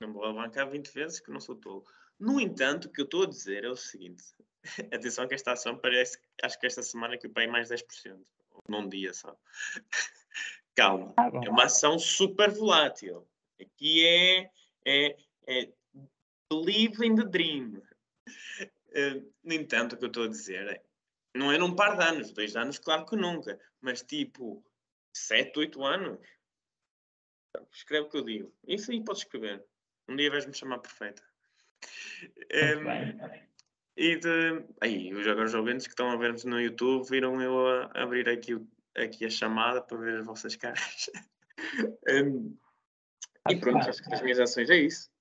Não 0.00 0.12
vou 0.14 0.24
alavancar 0.24 0.68
20 0.70 0.88
vezes 0.88 1.20
que 1.20 1.30
não 1.30 1.40
sou 1.40 1.56
tolo. 1.56 1.84
No 2.18 2.40
entanto, 2.40 2.86
o 2.86 2.90
que 2.90 3.02
eu 3.02 3.04
estou 3.04 3.24
a 3.24 3.26
dizer 3.26 3.64
é 3.64 3.68
o 3.68 3.76
seguinte. 3.76 4.24
Atenção 4.94 5.28
que 5.28 5.34
esta 5.34 5.52
ação 5.52 5.76
parece, 5.76 6.18
acho 6.42 6.58
que 6.58 6.66
esta 6.66 6.82
semana 6.82 7.18
que 7.18 7.26
eu 7.26 7.30
paguei 7.30 7.50
mais 7.50 7.68
10%. 7.68 8.18
Num 8.66 8.88
dia 8.88 9.12
só. 9.12 9.36
Calma. 10.74 11.12
Ah. 11.18 11.30
É 11.44 11.50
uma 11.50 11.64
ação 11.64 11.98
super 11.98 12.50
volátil. 12.50 13.28
Aqui 13.60 14.06
é, 14.06 14.50
é, 14.86 15.16
é 15.46 15.68
believe 16.50 17.04
in 17.04 17.14
the 17.14 17.24
dream. 17.24 17.82
Eh, 18.94 19.22
no 19.44 19.54
entanto, 19.54 19.94
o 19.94 19.98
que 19.98 20.04
eu 20.04 20.08
estou 20.08 20.24
a 20.24 20.28
dizer 20.28 20.66
é, 20.68 20.82
não 21.34 21.50
é 21.50 21.58
num 21.58 21.74
par 21.74 21.96
de 21.96 22.04
anos, 22.04 22.32
dois 22.32 22.54
anos, 22.56 22.78
claro 22.78 23.06
que 23.06 23.16
nunca, 23.16 23.58
mas 23.80 24.02
tipo, 24.02 24.64
sete, 25.14 25.58
oito 25.58 25.84
anos. 25.84 26.20
Escreve 27.72 28.06
o 28.06 28.10
que 28.10 28.16
eu 28.16 28.24
digo. 28.24 28.54
Isso 28.66 28.90
aí 28.90 29.02
podes 29.04 29.22
escrever. 29.22 29.64
Um 30.08 30.16
dia 30.16 30.30
vais-me 30.30 30.54
chamar 30.54 30.78
perfeita. 30.78 31.22
Muito 32.22 32.46
Em, 32.50 32.84
bem. 32.84 33.48
e 33.96 34.16
de. 34.16 34.64
Aí, 34.80 35.12
os 35.12 35.26
agora 35.26 35.46
os 35.46 35.54
ouvintes 35.54 35.86
que 35.86 35.92
estão 35.92 36.10
a 36.10 36.16
ver-nos 36.16 36.44
no 36.44 36.60
YouTube 36.60 37.08
viram 37.08 37.40
eu 37.42 37.66
a 37.66 37.90
abrir 37.94 38.28
aqui, 38.28 38.58
aqui 38.96 39.26
a 39.26 39.30
chamada 39.30 39.82
para 39.82 39.98
ver 39.98 40.18
as 40.20 40.26
vossas 40.26 40.56
caras. 40.56 41.10
Em, 42.08 42.58
e 43.50 43.56
pronto, 43.56 43.88
acho 43.88 44.02
que 44.02 44.08
das 44.08 44.22
minhas 44.22 44.40
ações 44.40 44.70
é 44.70 44.76
isso. 44.76 45.11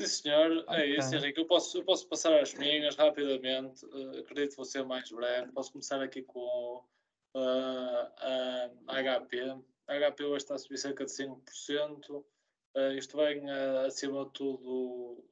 Sim, 0.00 0.06
senhor. 0.06 0.52
É 0.52 0.60
Ok. 0.62 0.96
isso, 0.96 1.14
Henrique. 1.14 1.40
Eu 1.40 1.46
posso, 1.46 1.78
eu 1.78 1.84
posso 1.84 2.06
passar 2.08 2.38
as 2.40 2.54
minhas 2.54 2.94
rapidamente. 2.94 3.84
Eh, 3.84 4.20
acredito 4.20 4.50
que 4.50 4.56
vou 4.56 4.64
ser 4.64 4.84
mais 4.84 5.10
breve. 5.10 5.50
Posso 5.52 5.72
começar 5.72 6.00
aqui 6.00 6.22
com 6.22 6.84
eh, 7.34 8.10
a 8.86 9.02
HP. 9.02 9.40
A 9.88 10.10
HP 10.10 10.24
hoje 10.24 10.36
está 10.44 10.54
a 10.54 10.58
subir 10.58 10.78
cerca 10.78 11.04
de 11.04 11.10
5%. 11.10 12.24
Eh, 12.76 12.94
isto 12.94 13.16
vem, 13.16 13.50
eh, 13.50 13.86
acima 13.86 14.24
de 14.26 14.32
tudo, 14.34 15.24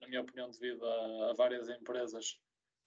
na 0.00 0.08
minha 0.08 0.20
opinião, 0.22 0.50
devido 0.50 0.84
a, 0.84 1.30
a 1.30 1.32
várias 1.34 1.68
empresas 1.68 2.40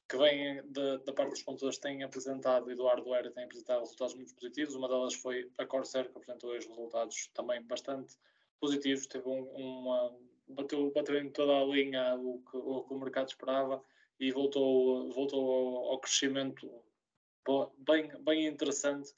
que 0.07 0.17
vêm 0.17 0.61
da 0.71 1.13
parte 1.13 1.31
dos 1.31 1.41
computadores 1.41 1.79
têm 1.79 2.03
apresentado 2.03 2.69
e 2.71 2.75
do 2.75 2.85
hardware 2.85 3.31
têm 3.31 3.45
apresentado 3.45 3.79
resultados 3.79 4.13
muito 4.15 4.35
positivos. 4.35 4.75
Uma 4.75 4.87
delas 4.87 5.15
foi 5.15 5.49
a 5.57 5.65
Corsair, 5.65 6.11
que 6.11 6.17
apresentou 6.17 6.51
hoje 6.51 6.67
resultados 6.67 7.27
também 7.33 7.61
bastante 7.63 8.15
positivos. 8.59 9.07
Teve 9.07 9.27
um, 9.27 9.43
uma, 9.55 10.15
bateu, 10.47 10.91
bateu 10.91 11.17
em 11.19 11.29
toda 11.29 11.53
a 11.53 11.65
linha 11.65 12.15
o 12.15 12.41
que 12.49 12.57
o, 12.57 12.83
que 12.83 12.93
o 12.93 12.99
mercado 12.99 13.27
esperava 13.27 13.83
e 14.19 14.31
voltou, 14.31 15.11
voltou 15.11 15.51
ao, 15.51 15.91
ao 15.91 15.99
crescimento 15.99 16.69
bem, 17.77 18.11
bem 18.23 18.47
interessante. 18.47 19.13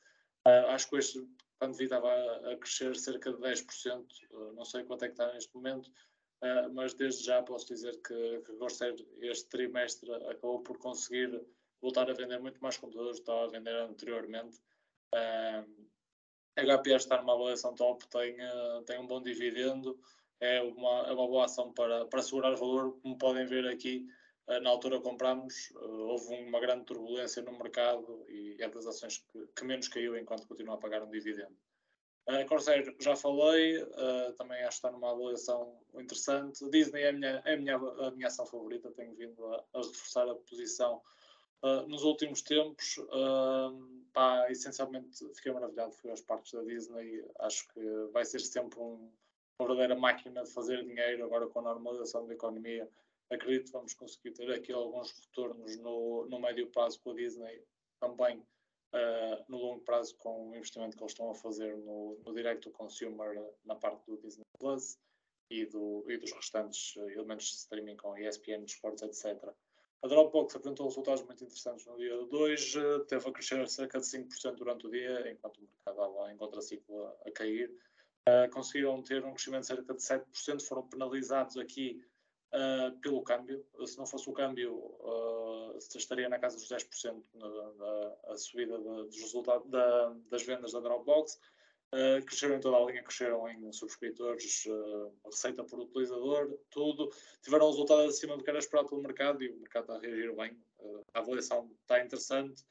Ah, 0.45 0.73
acho 0.73 0.89
que 0.89 0.95
hoje, 0.95 1.27
quando 1.59 1.75
vi, 1.75 1.85
estava 1.85 2.09
a, 2.09 2.53
a 2.53 2.57
crescer 2.57 2.95
cerca 2.95 3.31
de 3.31 3.39
10%. 3.39 4.05
ah, 4.33 4.53
não 4.53 4.65
sei 4.65 4.83
quanto 4.83 5.05
é 5.05 5.07
que 5.07 5.13
está 5.13 5.31
neste 5.33 5.53
momento, 5.55 5.91
ah, 6.41 6.69
mas 6.69 6.93
desde 6.93 7.23
já 7.23 7.41
posso 7.41 7.67
dizer 7.67 7.95
que, 8.01 8.41
que 8.45 8.53
Corsair 8.53 8.95
este 9.19 9.47
trimestre 9.49 10.11
acabou 10.13 10.61
por 10.61 10.77
conseguir 10.77 11.41
voltar 11.81 12.09
a 12.09 12.13
vender 12.13 12.39
muito 12.39 12.61
mais 12.61 12.77
computadores 12.77 13.19
do 13.19 13.23
que 13.23 13.31
estava 13.31 13.45
a 13.45 13.51
vender 13.51 13.75
anteriormente. 13.75 14.59
Ah, 15.13 15.63
HP 16.57 16.95
está 16.95 17.17
numa 17.21 17.33
avaliação 17.33 17.75
top, 17.75 18.07
tem, 18.07 18.35
tem 18.87 18.99
um 18.99 19.05
bom 19.05 19.21
dividendo, 19.21 19.99
é 20.39 20.61
uma, 20.61 21.07
é 21.07 21.11
uma 21.13 21.27
boa 21.27 21.45
ação 21.45 21.73
para, 21.73 22.05
para 22.05 22.21
segurar 22.21 22.55
valor. 22.55 22.99
Como 23.01 23.17
podem 23.17 23.45
ver 23.45 23.67
aqui, 23.67 24.07
eh, 24.47 24.59
na 24.59 24.69
altura 24.69 24.99
comprámos, 24.99 25.71
eh, 25.75 25.85
houve 25.85 26.33
uma 26.35 26.59
grande 26.59 26.85
turbulência 26.85 27.41
no 27.43 27.57
mercado 27.57 28.25
e 28.29 28.55
é 28.59 28.69
das 28.69 28.85
ações 28.85 29.17
que, 29.17 29.47
que 29.55 29.65
menos 29.65 29.87
caiu 29.87 30.17
enquanto 30.17 30.47
continua 30.47 30.75
a 30.75 30.77
pagar 30.77 31.03
um 31.03 31.09
dividendo. 31.09 31.55
A 32.27 32.43
Corsair 32.45 32.93
já 32.99 33.15
falei, 33.15 33.81
eh, 33.81 34.33
também 34.37 34.59
acho 34.63 34.81
que 34.81 34.87
está 34.87 34.91
numa 34.91 35.11
avaliação 35.11 35.79
interessante. 35.95 36.69
Disney 36.69 37.03
é 37.03 37.09
a 37.09 37.13
minha, 37.13 37.41
é 37.45 37.53
a 37.53 37.57
minha, 37.57 37.75
a 37.75 38.11
minha 38.11 38.27
ação 38.27 38.45
favorita, 38.45 38.91
tenho 38.91 39.15
vindo 39.15 39.45
a, 39.45 39.63
a 39.73 39.77
reforçar 39.77 40.29
a 40.29 40.35
posição 40.35 41.01
Uh, 41.63 41.87
nos 41.87 42.03
últimos 42.03 42.43
tempos, 42.43 42.99
uh, 42.99 44.05
pá, 44.13 44.45
essencialmente 44.51 45.25
fiquei 45.33 45.51
maravilhado, 45.51 45.91
fui 45.91 46.11
às 46.11 46.21
partes 46.21 46.51
da 46.51 46.61
Disney, 46.63 47.25
acho 47.39 47.67
que 47.69 47.81
vai 48.11 48.23
ser 48.23 48.39
sempre 48.41 48.79
um, 48.79 49.11
uma 49.59 49.67
verdadeira 49.67 49.99
máquina 49.99 50.43
de 50.43 50.51
fazer 50.51 50.83
dinheiro, 50.85 51.25
agora 51.25 51.47
com 51.47 51.59
a 51.59 51.63
normalização 51.63 52.27
da 52.27 52.33
economia, 52.33 52.87
acredito 53.29 53.65
que 53.65 53.71
vamos 53.71 53.93
conseguir 53.93 54.31
ter 54.31 54.51
aqui 54.51 54.71
alguns 54.71 55.11
retornos 55.11 55.77
no, 55.77 56.27
no 56.27 56.39
médio 56.39 56.67
prazo 56.67 57.01
com 57.01 57.11
a 57.11 57.15
Disney, 57.15 57.63
também 57.99 58.37
uh, 58.37 59.43
no 59.49 59.57
longo 59.57 59.81
prazo 59.81 60.15
com 60.17 60.49
o 60.49 60.55
investimento 60.55 60.95
que 60.95 61.03
eles 61.03 61.11
estão 61.11 61.31
a 61.31 61.35
fazer 61.35 61.75
no, 61.77 62.19
no 62.23 62.33
direct 62.33 62.61
to 62.61 62.71
consumer 62.71 63.35
na 63.65 63.75
parte 63.75 64.05
do 64.05 64.17
Disney 64.17 64.45
Plus 64.59 64.99
e, 65.49 65.65
do, 65.65 66.05
e 66.07 66.17
dos 66.17 66.31
restantes 66.31 66.95
uh, 66.95 67.09
elementos 67.09 67.47
de 67.47 67.55
streaming 67.55 67.97
com 67.97 68.15
ESPN, 68.15 68.63
esportes, 68.63 69.01
etc. 69.01 69.51
A 70.03 70.07
Dropbox 70.07 70.55
apresentou 70.55 70.87
resultados 70.87 71.23
muito 71.23 71.43
interessantes 71.43 71.83
no 71.87 71.97
dia 71.97 72.15
2, 72.27 72.75
eh, 72.75 72.99
teve 73.07 73.27
a 73.27 73.31
crescer 73.31 73.67
cerca 73.67 73.99
de 73.99 74.05
5% 74.05 74.55
durante 74.55 74.85
o 74.85 74.91
dia, 74.91 75.31
enquanto 75.31 75.57
o 75.57 75.61
mercado 75.61 76.05
estava 76.05 76.31
em 76.31 76.37
contraciclo 76.37 77.07
a 77.25 77.31
cair. 77.31 77.73
Uh, 78.27 78.49
conseguiram 78.51 79.01
ter 79.01 79.23
um 79.23 79.31
crescimento 79.31 79.61
de 79.61 79.67
cerca 79.67 79.93
de 79.93 80.01
7%, 80.01 80.61
foram 80.67 80.85
penalizados 80.85 81.55
aqui 81.55 82.03
uh, 82.53 82.99
pelo 82.99 83.23
câmbio. 83.23 83.65
Se 83.85 83.97
não 83.97 84.05
fosse 84.05 84.29
o 84.29 84.33
câmbio, 84.33 84.73
uh, 84.75 85.77
estaria 85.95 86.27
na 86.27 86.37
casa 86.37 86.57
dos 86.57 86.67
10% 86.67 87.23
na, 87.33 87.47
na 87.47 88.33
a 88.33 88.37
subida 88.37 88.77
dos 88.77 89.21
resultados 89.21 89.69
da, 89.69 90.13
das 90.29 90.43
vendas 90.43 90.73
da 90.73 90.81
Dropbox. 90.81 91.39
Uh, 91.93 92.21
cresceram 92.25 92.57
em 92.57 92.59
toda 92.59 92.75
a 92.75 92.85
linha, 92.85 93.01
cresceram 93.01 93.47
em 93.47 93.71
subscritores, 93.71 94.65
uh, 94.65 95.13
receita 95.23 95.63
por 95.63 95.79
utilizador, 95.79 96.53
tudo. 96.69 97.09
Tiveram 97.41 97.67
resultados 97.67 98.13
acima 98.13 98.35
do 98.35 98.43
que 98.43 98.49
era 98.49 98.59
esperado 98.59 98.89
pelo 98.89 99.01
mercado 99.01 99.41
e 99.41 99.49
o 99.49 99.57
mercado 99.57 99.83
está 99.83 99.95
a 99.95 99.99
reagir 99.99 100.35
bem. 100.35 100.51
Uh, 100.79 101.01
a 101.13 101.19
avaliação 101.19 101.71
está 101.81 102.03
interessante. 102.03 102.65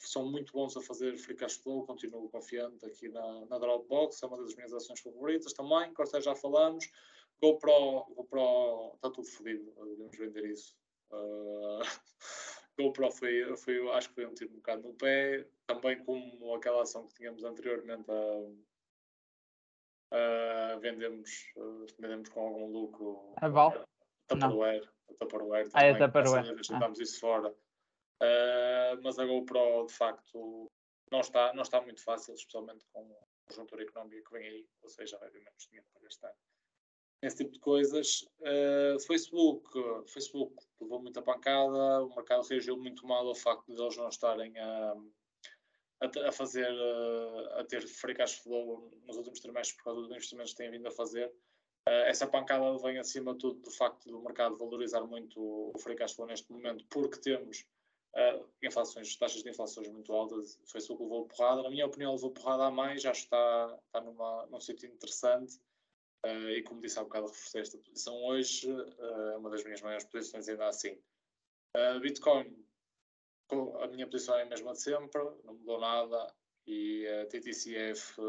São 0.00 0.30
muito 0.30 0.52
bons 0.52 0.76
a 0.76 0.80
fazer 0.80 1.16
free 1.18 1.34
cash 1.34 1.56
flow, 1.56 1.84
continuo 1.84 2.28
confiante 2.28 2.86
aqui 2.86 3.08
na, 3.08 3.44
na 3.46 3.58
Dropbox, 3.58 4.22
é 4.22 4.26
uma 4.26 4.38
das 4.38 4.54
minhas 4.54 4.72
ações 4.72 5.00
favoritas 5.00 5.52
também. 5.52 5.92
Corsair 5.92 6.22
já 6.22 6.34
falamos. 6.34 6.88
GoPro, 7.40 8.04
GoPro 8.14 8.92
está 8.94 9.10
tudo 9.10 9.26
fodido, 9.26 9.72
devemos 9.76 10.16
vender 10.16 10.44
isso. 10.46 10.76
Uh, 11.10 11.80
GoPro 12.78 13.10
foi, 13.10 13.56
foi, 13.56 13.90
acho 13.90 14.08
que 14.08 14.14
foi 14.14 14.26
um 14.26 14.34
tiro 14.34 14.52
um 14.52 14.56
bocado 14.56 14.82
no 14.82 14.94
pé, 14.94 15.46
também 15.66 16.02
como 16.04 16.54
aquela 16.54 16.82
ação 16.82 17.06
que 17.06 17.14
tínhamos 17.14 17.42
anteriormente 17.44 18.10
a, 20.12 20.72
a 20.72 20.76
vendemos, 20.76 21.52
uh, 21.56 21.86
vendemos 21.98 22.28
com 22.28 22.40
algum 22.40 22.66
lucro 22.70 23.34
A 23.36 23.48
Val? 23.48 23.72
Tupperware, 24.28 24.88
a 25.08 25.14
Tupperware 25.14 25.68
Ah, 25.72 25.84
é 25.84 25.92
também, 25.92 26.06
Tupperware. 26.06 26.54
Deixámos 26.54 27.00
isso 27.00 27.20
fora. 27.20 27.54
Uh, 28.20 29.00
mas 29.02 29.18
a 29.18 29.24
GoPro 29.24 29.86
de 29.86 29.92
facto 29.92 30.70
não 31.10 31.20
está, 31.20 31.52
não 31.54 31.62
está 31.62 31.80
muito 31.80 32.02
fácil, 32.02 32.34
especialmente 32.34 32.84
com 32.92 33.00
a 33.12 33.48
conjuntura 33.48 33.82
económica 33.82 34.22
que 34.22 34.32
vem 34.32 34.48
aí, 34.48 34.66
ou 34.82 34.88
seja, 34.88 35.18
vai 35.18 35.28
haver 35.28 35.42
menos 35.42 35.66
dinheiro 35.66 35.86
para 35.92 36.02
gastar 36.02 36.34
esse 37.22 37.36
tipo 37.36 37.52
de 37.52 37.60
coisas. 37.60 38.22
Uh, 38.40 38.98
Facebook, 39.00 39.70
Facebook 40.06 40.54
levou 40.80 41.02
muita 41.02 41.22
pancada, 41.22 42.04
o 42.04 42.14
mercado 42.14 42.46
reagiu 42.46 42.76
muito 42.76 43.06
mal 43.06 43.26
ao 43.26 43.34
facto 43.34 43.74
de 43.74 43.80
eles 43.80 43.96
não 43.96 44.08
estarem 44.08 44.56
a, 44.58 44.94
a, 46.00 46.28
a 46.28 46.32
fazer, 46.32 46.68
a, 46.68 47.60
a 47.60 47.64
ter 47.64 47.86
free 47.86 48.14
cash 48.14 48.34
flow 48.34 48.90
nos 49.06 49.16
últimos 49.16 49.40
trimestres 49.40 49.76
por 49.76 49.84
causa 49.84 50.00
dos 50.02 50.10
investimentos 50.10 50.52
que 50.52 50.58
têm 50.58 50.70
vindo 50.70 50.86
a 50.86 50.92
fazer. 50.92 51.28
Uh, 51.88 52.06
essa 52.06 52.26
pancada 52.26 52.76
vem 52.78 52.98
acima 52.98 53.32
de 53.32 53.38
tudo 53.38 53.60
do 53.60 53.70
facto 53.70 54.08
do 54.08 54.22
mercado 54.22 54.56
valorizar 54.56 55.02
muito 55.02 55.40
o 55.40 55.78
free 55.78 55.96
cash 55.96 56.14
flow 56.14 56.28
neste 56.28 56.52
momento, 56.52 56.84
porque 56.88 57.18
temos 57.20 57.64
uh, 58.14 58.48
inflações, 58.62 59.16
taxas 59.16 59.42
de 59.42 59.50
inflações 59.50 59.88
muito 59.88 60.12
altas. 60.12 60.58
O 60.62 60.70
Facebook 60.70 61.02
levou 61.02 61.26
porrada, 61.26 61.62
na 61.62 61.70
minha 61.70 61.86
opinião, 61.86 62.12
levou 62.12 62.30
porrada 62.30 62.64
a 62.64 62.70
mais, 62.70 63.02
já 63.02 63.12
está, 63.12 63.78
está 63.86 64.00
numa, 64.00 64.46
num 64.46 64.60
sítio 64.60 64.88
interessante. 64.88 65.56
Uh, 66.24 66.50
e 66.50 66.62
como 66.62 66.80
disse 66.80 66.98
há 66.98 67.04
bocado, 67.04 67.26
reforcei 67.26 67.60
esta 67.60 67.78
posição 67.78 68.24
hoje, 68.24 68.68
é 68.68 69.34
uh, 69.34 69.38
uma 69.38 69.50
das 69.50 69.62
minhas 69.62 69.80
maiores 69.80 70.04
posições 70.06 70.48
ainda 70.48 70.68
assim. 70.68 70.98
Bitcoin, 72.00 72.66
a 73.80 73.86
minha 73.86 74.06
posição 74.06 74.34
é 74.36 74.42
a 74.42 74.46
mesma 74.46 74.72
de 74.72 74.80
sempre, 74.80 75.22
não 75.44 75.54
mudou 75.54 75.78
nada, 75.78 76.34
e 76.66 77.06
a 77.06 77.26
TTCF, 77.26 78.20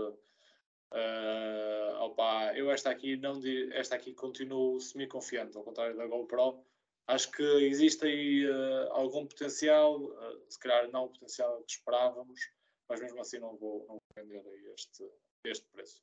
opa, 2.00 2.53
eu 2.55 2.69
esta 2.69 2.91
aqui, 2.91 3.17
não, 3.17 3.41
esta 3.71 3.95
aqui 3.95 4.13
continuo 4.13 4.79
semi-confiante, 4.79 5.57
ao 5.57 5.63
contrário 5.63 5.95
da 5.95 6.05
GoPro, 6.05 6.63
acho 7.10 7.32
que 7.32 7.44
existe 7.44 8.06
aí 8.06 8.46
algum 8.92 9.25
potencial, 9.25 10.00
se 10.48 10.60
calhar 10.60 10.89
não 10.92 11.06
o 11.06 11.10
potencial 11.10 11.62
que 11.63 11.72
esperávamos, 11.72 12.39
mas 12.88 13.01
mesmo 13.01 13.20
assim 13.20 13.39
não 13.39 13.58
vou, 13.58 13.80
não 13.88 13.96
vou 13.96 14.01
vender 14.16 14.39
a 14.39 14.74
este, 14.74 15.12
este 15.46 15.68
preço. 15.72 16.01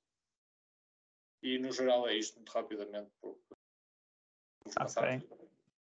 E 1.42 1.58
no 1.58 1.72
geral 1.72 2.08
é 2.08 2.14
isto, 2.16 2.36
muito 2.36 2.50
rapidamente, 2.50 3.10
porque 3.20 3.40
vamos 4.64 4.74
passar. 4.74 5.04
Ok. 5.04 5.28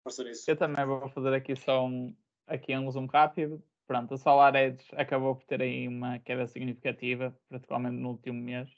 Força 0.04 0.24
nisso. 0.24 0.52
Eu 0.52 0.58
também 0.58 0.86
vou 0.86 1.10
fazer 1.10 1.34
aqui 1.34 1.56
só 1.56 1.86
um, 1.86 2.16
aqui 2.48 2.76
um 2.76 2.86
resumo 2.86 3.08
rápido. 3.08 3.64
Pronto, 3.88 4.14
a 4.14 4.18
Solar 4.18 4.56
Edge 4.56 4.86
acabou 4.94 5.36
por 5.36 5.46
ter 5.46 5.62
aí 5.62 5.88
uma 5.88 6.20
queda 6.20 6.48
significativa, 6.48 7.36
particularmente 7.50 7.98
no 7.98 8.10
último 8.10 8.42
mês. 8.42 8.70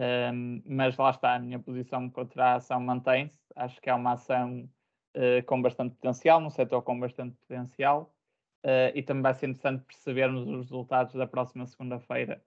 Um, 0.00 0.62
mas 0.64 0.96
lá 0.96 1.10
está, 1.10 1.34
a 1.34 1.38
minha 1.38 1.58
posição 1.58 2.10
contra 2.10 2.46
a 2.46 2.54
ação 2.56 2.80
mantém-se. 2.80 3.38
Acho 3.54 3.80
que 3.80 3.90
é 3.90 3.94
uma 3.94 4.12
ação 4.12 4.68
uh, 5.16 5.44
com 5.46 5.60
bastante 5.60 5.94
potencial, 5.94 6.40
num 6.40 6.50
setor 6.50 6.82
com 6.82 6.98
bastante 6.98 7.36
potencial. 7.36 8.14
Uh, 8.64 8.94
e 8.94 9.02
também 9.02 9.22
vai 9.22 9.34
ser 9.34 9.48
interessante 9.48 9.84
percebermos 9.84 10.46
os 10.46 10.56
resultados 10.62 11.14
da 11.14 11.26
próxima 11.26 11.66
segunda-feira 11.66 12.40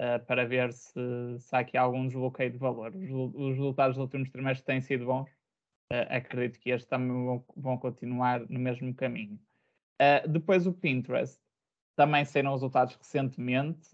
uh, 0.00 0.24
para 0.24 0.46
ver 0.46 0.72
se, 0.72 0.98
se, 1.38 1.54
há 1.54 1.58
aqui 1.58 1.76
algum 1.76 2.06
desbloqueio 2.06 2.50
de 2.50 2.58
valor. 2.58 2.94
Os, 2.94 3.10
os 3.10 3.56
resultados 3.56 3.96
dos 3.96 4.04
últimos 4.04 4.30
trimestres 4.30 4.64
têm 4.64 4.80
sido 4.80 5.04
bons. 5.04 5.28
acredito 6.08 6.58
que 6.58 6.70
estes 6.70 6.88
também 6.88 7.08
vão, 7.08 7.44
vão 7.56 7.78
continuar 7.78 8.40
no 8.48 8.58
mesmo 8.58 8.94
caminho. 8.94 9.38
depois 10.28 10.66
o 10.66 10.72
Pinterest 10.72 11.38
também 11.96 12.24
saíram 12.24 12.52
resultados 12.52 12.94
recentemente, 12.94 13.88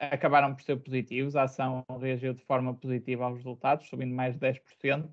acabaram 0.00 0.54
por 0.54 0.62
ser 0.62 0.76
positivos, 0.76 1.36
a 1.36 1.44
ação 1.44 1.84
reagiu 2.00 2.34
de 2.34 2.42
forma 2.44 2.74
positiva 2.74 3.24
aos 3.24 3.36
resultados, 3.36 3.88
subindo 3.88 4.14
mais 4.14 4.34
de 4.34 4.40
10%, 4.40 5.08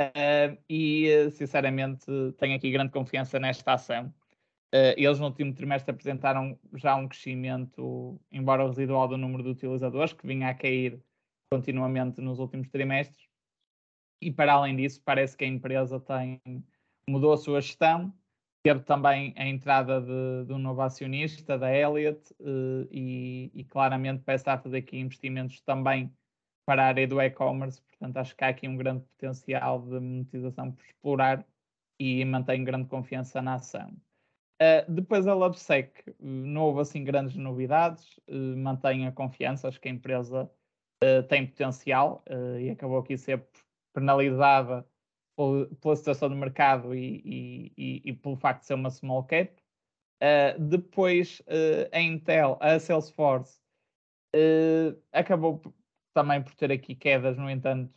uh, 0.00 0.10
eh, 0.14 0.58
e 0.68 1.30
sinceramente 1.30 2.06
tenho 2.38 2.56
aqui 2.56 2.70
grande 2.70 2.92
confiança 2.92 3.38
nesta 3.38 3.74
ação. 3.74 4.06
Uh, 4.74 4.92
eles 4.96 5.18
no 5.18 5.26
último 5.26 5.54
trimestre 5.54 5.90
apresentaram 5.90 6.58
já 6.74 6.94
um 6.94 7.08
crescimento, 7.08 8.20
embora 8.30 8.66
residual, 8.66 9.08
do 9.08 9.16
número 9.16 9.42
de 9.42 9.50
utilizadores, 9.50 10.12
que 10.12 10.26
vinha 10.26 10.48
a 10.48 10.54
cair 10.54 11.02
continuamente 11.50 12.20
nos 12.20 12.38
últimos 12.38 12.68
trimestres, 12.68 13.26
e 14.20 14.30
para 14.30 14.52
além 14.52 14.76
disso, 14.76 15.00
parece 15.04 15.36
que 15.36 15.44
a 15.44 15.48
empresa 15.48 15.98
tem, 16.00 16.40
mudou 17.08 17.32
a 17.32 17.38
sua 17.38 17.60
gestão, 17.60 18.12
Teve 18.62 18.80
também 18.80 19.32
a 19.36 19.46
entrada 19.46 20.00
de, 20.00 20.46
de 20.46 20.52
um 20.52 20.58
novo 20.58 20.82
acionista, 20.82 21.56
da 21.56 21.74
Elliott, 21.74 22.20
uh, 22.40 22.88
e, 22.90 23.50
e, 23.54 23.64
claramente 23.64 24.22
parece 24.24 24.42
estar 24.42 24.54
a 24.54 24.58
fazer 24.58 24.78
aqui 24.78 24.98
investimentos 24.98 25.60
também 25.60 26.12
para 26.68 26.82
a 26.82 26.86
área 26.88 27.08
do 27.08 27.18
e-commerce, 27.18 27.80
portanto 27.80 28.18
acho 28.18 28.36
que 28.36 28.44
há 28.44 28.48
aqui 28.48 28.68
um 28.68 28.76
grande 28.76 29.02
potencial 29.16 29.80
de 29.80 29.98
monetização 29.98 30.70
por 30.70 30.84
explorar 30.84 31.46
e 31.98 32.22
mantenho 32.26 32.62
grande 32.62 32.86
confiança 32.90 33.40
na 33.40 33.54
ação. 33.54 33.88
Uh, 34.60 34.92
depois 34.92 35.26
a 35.26 35.32
LabSec, 35.32 36.10
uh, 36.10 36.14
não 36.20 36.64
houve 36.64 36.82
assim 36.82 37.02
grandes 37.02 37.36
novidades, 37.36 38.04
uh, 38.28 38.54
mantenho 38.58 39.08
a 39.08 39.12
confiança, 39.12 39.66
acho 39.66 39.80
que 39.80 39.88
a 39.88 39.90
empresa 39.90 40.50
tem 41.28 41.46
potencial 41.46 42.24
e 42.60 42.70
acabou 42.70 42.98
aqui 42.98 43.16
ser 43.16 43.46
penalizada 43.94 44.84
pela 45.80 45.94
situação 45.94 46.28
do 46.28 46.34
mercado 46.34 46.92
e, 46.92 47.72
e, 47.78 48.02
e, 48.04 48.12
pelo 48.14 48.36
facto 48.36 48.62
de 48.62 48.66
ser 48.66 48.74
uma 48.74 48.90
small 48.90 49.22
cap. 49.22 49.54
Uh, 50.20 50.60
depois, 50.60 51.40
uh, 51.46 51.88
a 51.92 52.00
Intel, 52.00 52.58
a 52.60 52.80
Salesforce, 52.80 53.60
uh, 54.34 55.00
acabou 55.12 55.62
também 56.14 56.42
por 56.42 56.54
ter 56.54 56.72
aqui 56.72 56.94
quedas, 56.94 57.36
no 57.36 57.50
entanto, 57.50 57.92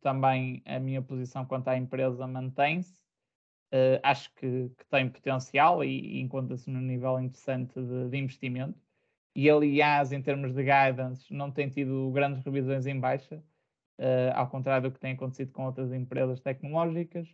também 0.00 0.62
a 0.66 0.78
minha 0.78 1.02
posição 1.02 1.44
quanto 1.44 1.68
à 1.68 1.76
empresa 1.76 2.26
mantém-se. 2.26 3.02
acho 4.02 4.32
que, 4.34 4.70
que, 4.76 4.86
tem 4.88 5.08
potencial 5.08 5.82
e, 5.84 6.18
e 6.18 6.20
encontra-se 6.20 6.70
num 6.70 6.80
nível 6.80 7.18
interessante 7.20 7.74
de, 7.80 8.08
de, 8.08 8.16
investimento. 8.16 8.78
E, 9.34 9.50
aliás, 9.50 10.12
em 10.12 10.22
termos 10.22 10.52
de 10.54 10.62
guidance, 10.62 11.32
não 11.32 11.50
tem 11.50 11.68
tido 11.68 12.10
grandes 12.12 12.44
revisões 12.44 12.86
em 12.86 12.98
baixa 12.98 13.42
uh, 13.98 14.32
ao 14.34 14.48
contrário 14.48 14.88
do 14.88 14.94
que 14.94 15.00
tem 15.00 15.12
acontecido 15.12 15.52
com 15.52 15.66
outras 15.66 15.92
empresas 15.92 16.40
tecnológicas. 16.40 17.28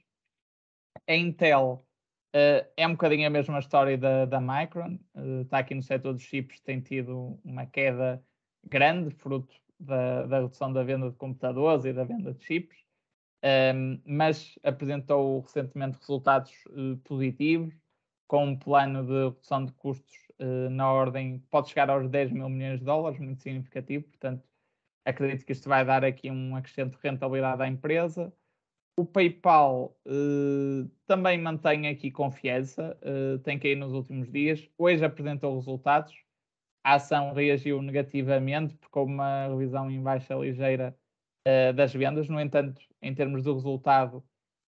A 1.06 1.14
Intel 1.14 1.86
uh, 2.34 2.66
é 2.76 2.86
um 2.86 2.92
bocadinho 2.92 3.26
a 3.26 3.30
mesma 3.30 3.58
história 3.58 3.96
da, 3.98 4.24
da 4.24 4.40
Micron, 4.40 4.98
uh, 5.14 5.42
está 5.42 5.58
aqui 5.58 5.74
no 5.74 5.82
setor 5.82 6.14
dos 6.14 6.22
chips, 6.22 6.60
tem 6.60 6.80
tido 6.80 7.38
uma 7.44 7.66
queda 7.66 8.22
grande, 8.64 9.10
fruto 9.10 9.54
da, 9.78 10.26
da 10.26 10.40
redução 10.40 10.72
da 10.72 10.82
venda 10.82 11.10
de 11.10 11.16
computadores 11.16 11.84
e 11.84 11.92
da 11.92 12.04
venda 12.04 12.32
de 12.32 12.44
chips, 12.44 12.76
um, 13.42 13.48
ehm, 13.48 14.02
mas 14.06 14.58
apresentou 14.62 15.40
recentemente 15.40 15.98
resultados 15.98 16.52
positivos, 17.04 17.74
com 18.26 18.46
um 18.46 18.58
plano 18.58 19.04
de 19.04 19.24
redução 19.24 19.64
de 19.64 19.72
custos 19.72 20.14
na 20.70 20.90
ordem, 20.92 21.38
pode 21.50 21.68
chegar 21.68 21.88
aos 21.90 22.08
10 22.08 22.32
mil 22.32 22.48
milhões 22.48 22.80
de 22.80 22.84
dólares, 22.84 23.20
muito 23.20 23.40
significativo, 23.40 24.04
portanto, 24.04 24.42
Acredito 25.04 25.44
que 25.44 25.52
isto 25.52 25.68
vai 25.68 25.84
dar 25.84 26.02
aqui 26.04 26.30
um 26.30 26.56
acrescente 26.56 26.96
de 26.96 27.02
rentabilidade 27.02 27.62
à 27.62 27.68
empresa. 27.68 28.32
O 28.96 29.04
PayPal 29.04 29.96
uh, 30.06 30.88
também 31.06 31.38
mantém 31.38 31.88
aqui 31.88 32.10
confiança, 32.10 32.98
uh, 33.02 33.38
tem 33.40 33.58
caído 33.58 33.80
nos 33.80 33.92
últimos 33.92 34.30
dias. 34.30 34.66
Hoje 34.78 35.04
apresentou 35.04 35.54
resultados. 35.56 36.14
A 36.84 36.94
ação 36.94 37.32
reagiu 37.32 37.80
negativamente 37.82 38.74
porque 38.76 38.98
houve 38.98 39.12
uma 39.12 39.48
revisão 39.48 39.90
em 39.90 40.02
baixa 40.02 40.34
ligeira 40.34 40.96
uh, 41.48 41.72
das 41.72 41.94
vendas. 41.94 42.28
No 42.28 42.40
entanto, 42.40 42.80
em 43.00 43.14
termos 43.14 43.42
do 43.42 43.54
resultado 43.54 44.22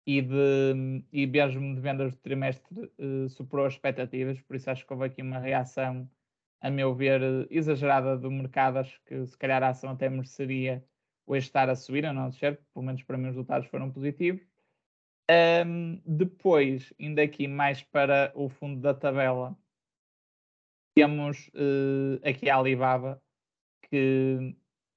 e, 0.06 0.22
de, 0.22 1.04
e 1.12 1.26
mesmo 1.26 1.74
de 1.74 1.82
vendas 1.82 2.14
do 2.14 2.20
trimestre, 2.20 2.92
superou 3.30 3.66
as 3.66 3.74
expectativas. 3.74 4.42
Por 4.42 4.56
isso 4.56 4.70
acho 4.70 4.86
que 4.86 4.94
houve 4.94 5.06
aqui 5.06 5.22
uma 5.22 5.40
reação 5.40 6.10
a 6.60 6.70
meu 6.70 6.94
ver, 6.94 7.48
exagerada 7.50 8.18
do 8.18 8.30
mercado. 8.30 8.78
Acho 8.78 9.02
que 9.06 9.26
se 9.26 9.38
calhar 9.38 9.64
a 9.64 9.70
ação 9.70 9.92
até 9.92 10.10
mereceria 10.10 10.84
hoje 11.26 11.46
estar 11.46 11.70
a 11.70 11.76
subir, 11.76 12.06
a 12.06 12.14
não 12.14 12.30
descer, 12.30 12.60
pelo 12.74 12.86
menos 12.86 13.04
para 13.04 13.18
mim 13.18 13.26
os 13.26 13.36
resultados 13.36 13.68
foram 13.70 13.90
positivos. 13.92 14.42
Um, 15.66 16.02
depois, 16.06 16.94
ainda 17.00 17.22
aqui 17.22 17.48
mais 17.48 17.82
para 17.84 18.32
o 18.36 18.50
fundo 18.50 18.82
da 18.82 18.94
tabela, 18.94 19.58
temos 20.96 21.48
uh, 21.50 22.28
aqui 22.28 22.50
a 22.50 22.58
Alibaba, 22.58 23.22
que 23.90 24.56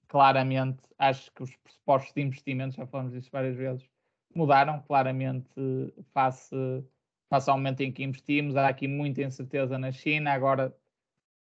claramente 0.08 0.82
acho 0.98 1.32
que 1.32 1.42
os 1.42 1.56
pressupostos 1.56 2.12
de 2.14 2.22
investimento, 2.22 2.76
já 2.76 2.86
falamos 2.86 3.12
disso 3.12 3.30
várias 3.32 3.56
vezes, 3.56 3.88
mudaram 4.34 4.80
claramente 4.82 5.48
face, 6.12 6.54
face 7.30 7.50
ao 7.50 7.56
momento 7.56 7.80
em 7.82 7.92
que 7.92 8.02
investimos. 8.02 8.56
Há 8.56 8.68
aqui 8.68 8.88
muita 8.88 9.22
incerteza 9.22 9.78
na 9.78 9.92
China, 9.92 10.32
agora 10.32 10.74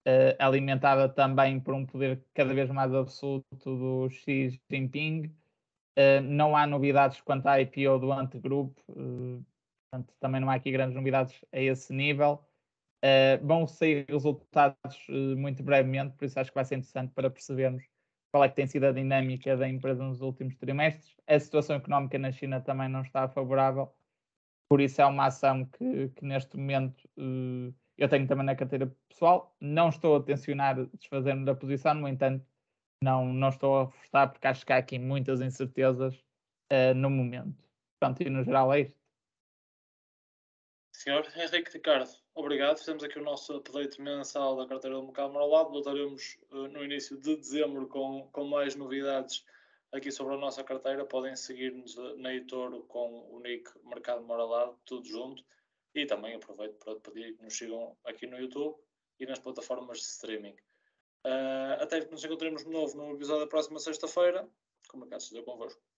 uh, 0.07 0.35
alimentada 0.39 1.09
também 1.09 1.59
por 1.59 1.73
um 1.73 1.85
poder 1.85 2.23
cada 2.33 2.53
vez 2.53 2.69
mais 2.69 2.93
absoluto 2.93 3.45
do 3.63 4.09
Xi 4.09 4.59
Jinping. 4.69 5.25
Uh, 5.97 6.21
não 6.23 6.55
há 6.55 6.65
novidades 6.65 7.19
quanto 7.21 7.47
à 7.47 7.61
IPO 7.61 7.99
do 7.99 8.11
Antegroup, 8.11 8.77
uh, 8.89 9.45
portanto, 9.91 10.13
também 10.19 10.39
não 10.39 10.49
há 10.49 10.55
aqui 10.55 10.71
grandes 10.71 10.95
novidades 10.95 11.43
a 11.51 11.59
esse 11.59 11.93
nível. 11.93 12.43
Uh, 13.03 13.45
vão 13.45 13.65
sair 13.65 14.05
resultados 14.07 15.07
muito 15.35 15.63
brevemente, 15.63 16.15
por 16.15 16.25
isso 16.25 16.39
acho 16.39 16.51
que 16.51 16.55
vai 16.55 16.65
ser 16.65 16.75
interessante 16.75 17.11
para 17.13 17.31
percebermos 17.31 17.83
qual 18.31 18.43
é 18.43 18.49
que 18.49 18.55
tem 18.55 18.67
sido 18.67 18.85
a 18.85 18.91
dinâmica 18.91 19.57
da 19.57 19.67
empresa 19.67 20.03
nos 20.03 20.21
últimos 20.21 20.55
trimestres. 20.55 21.15
A 21.27 21.39
situação 21.39 21.75
económica 21.75 22.17
na 22.19 22.31
China 22.31 22.61
também 22.61 22.87
não 22.87 23.01
está 23.01 23.27
favorável, 23.27 23.91
por 24.69 24.79
isso 24.79 25.01
é 25.01 25.05
uma 25.05 25.25
ação 25.25 25.65
que, 25.65 26.09
que 26.09 26.23
neste 26.23 26.55
momento 26.55 27.03
uh, 27.17 27.73
eu 27.97 28.07
tenho 28.07 28.25
também 28.25 28.45
na 28.45 28.55
carteira 28.55 28.95
pessoal. 29.09 29.53
Não 29.59 29.89
estou 29.89 30.15
a 30.15 30.23
tensionar 30.23 30.85
desfazer-me 30.95 31.43
da 31.43 31.53
posição, 31.53 31.93
no 31.93 32.07
entanto, 32.07 32.45
não, 33.03 33.33
não 33.33 33.49
estou 33.49 33.79
a 33.81 33.85
reforçar 33.85 34.27
porque 34.29 34.47
acho 34.47 34.65
que 34.65 34.71
há 34.71 34.77
aqui 34.77 34.97
muitas 34.97 35.41
incertezas 35.41 36.15
uh, 36.71 36.93
no 36.95 37.09
momento. 37.09 37.61
Portanto, 37.99 38.21
e 38.21 38.29
no 38.29 38.43
geral 38.43 38.73
é 38.73 38.81
isto. 38.81 38.95
Senhor 40.93 41.25
Henrique 41.35 41.73
Ricardo, 41.73 42.09
obrigado. 42.35 42.77
Fizemos 42.77 43.03
aqui 43.03 43.19
o 43.19 43.23
nosso 43.23 43.55
update 43.55 44.01
mensal 44.01 44.55
da 44.55 44.67
carteira 44.67 44.95
do 44.95 45.03
mercado 45.03 45.33
lado. 45.33 45.69
Voltaremos 45.69 46.37
uh, 46.51 46.67
no 46.67 46.83
início 46.83 47.17
de 47.17 47.35
dezembro 47.35 47.87
com, 47.87 48.29
com 48.31 48.43
mais 48.45 48.75
novidades 48.75 49.45
aqui 49.91 50.11
sobre 50.11 50.35
a 50.35 50.37
nossa 50.37 50.63
carteira. 50.63 51.05
Podem 51.05 51.35
seguir-nos 51.35 51.97
eh, 51.97 52.15
na 52.17 52.33
eToro 52.33 52.83
com 52.83 53.27
o 53.29 53.39
nick 53.39 53.69
Mercado 53.83 54.23
Moralado, 54.23 54.77
tudo 54.85 55.07
junto. 55.07 55.43
E 55.93 56.05
também 56.05 56.35
aproveito 56.35 56.77
para 56.77 56.95
pedir 56.95 57.35
que 57.35 57.43
nos 57.43 57.57
sigam 57.57 57.97
aqui 58.05 58.25
no 58.25 58.39
YouTube 58.39 58.75
e 59.19 59.25
nas 59.25 59.39
plataformas 59.39 59.97
de 59.99 60.05
streaming. 60.05 60.55
Uh, 61.25 61.77
até 61.79 62.01
que 62.01 62.11
nos 62.11 62.23
encontremos 62.23 62.63
de 62.63 62.69
novo 62.69 62.97
no 62.97 63.13
episódio 63.13 63.41
da 63.41 63.47
próxima 63.47 63.79
sexta-feira. 63.79 64.49
Com 64.87 64.97
o 64.97 64.99
mercado 65.01 65.21
se 65.21 65.33
deu 65.33 65.43
convosco. 65.43 65.90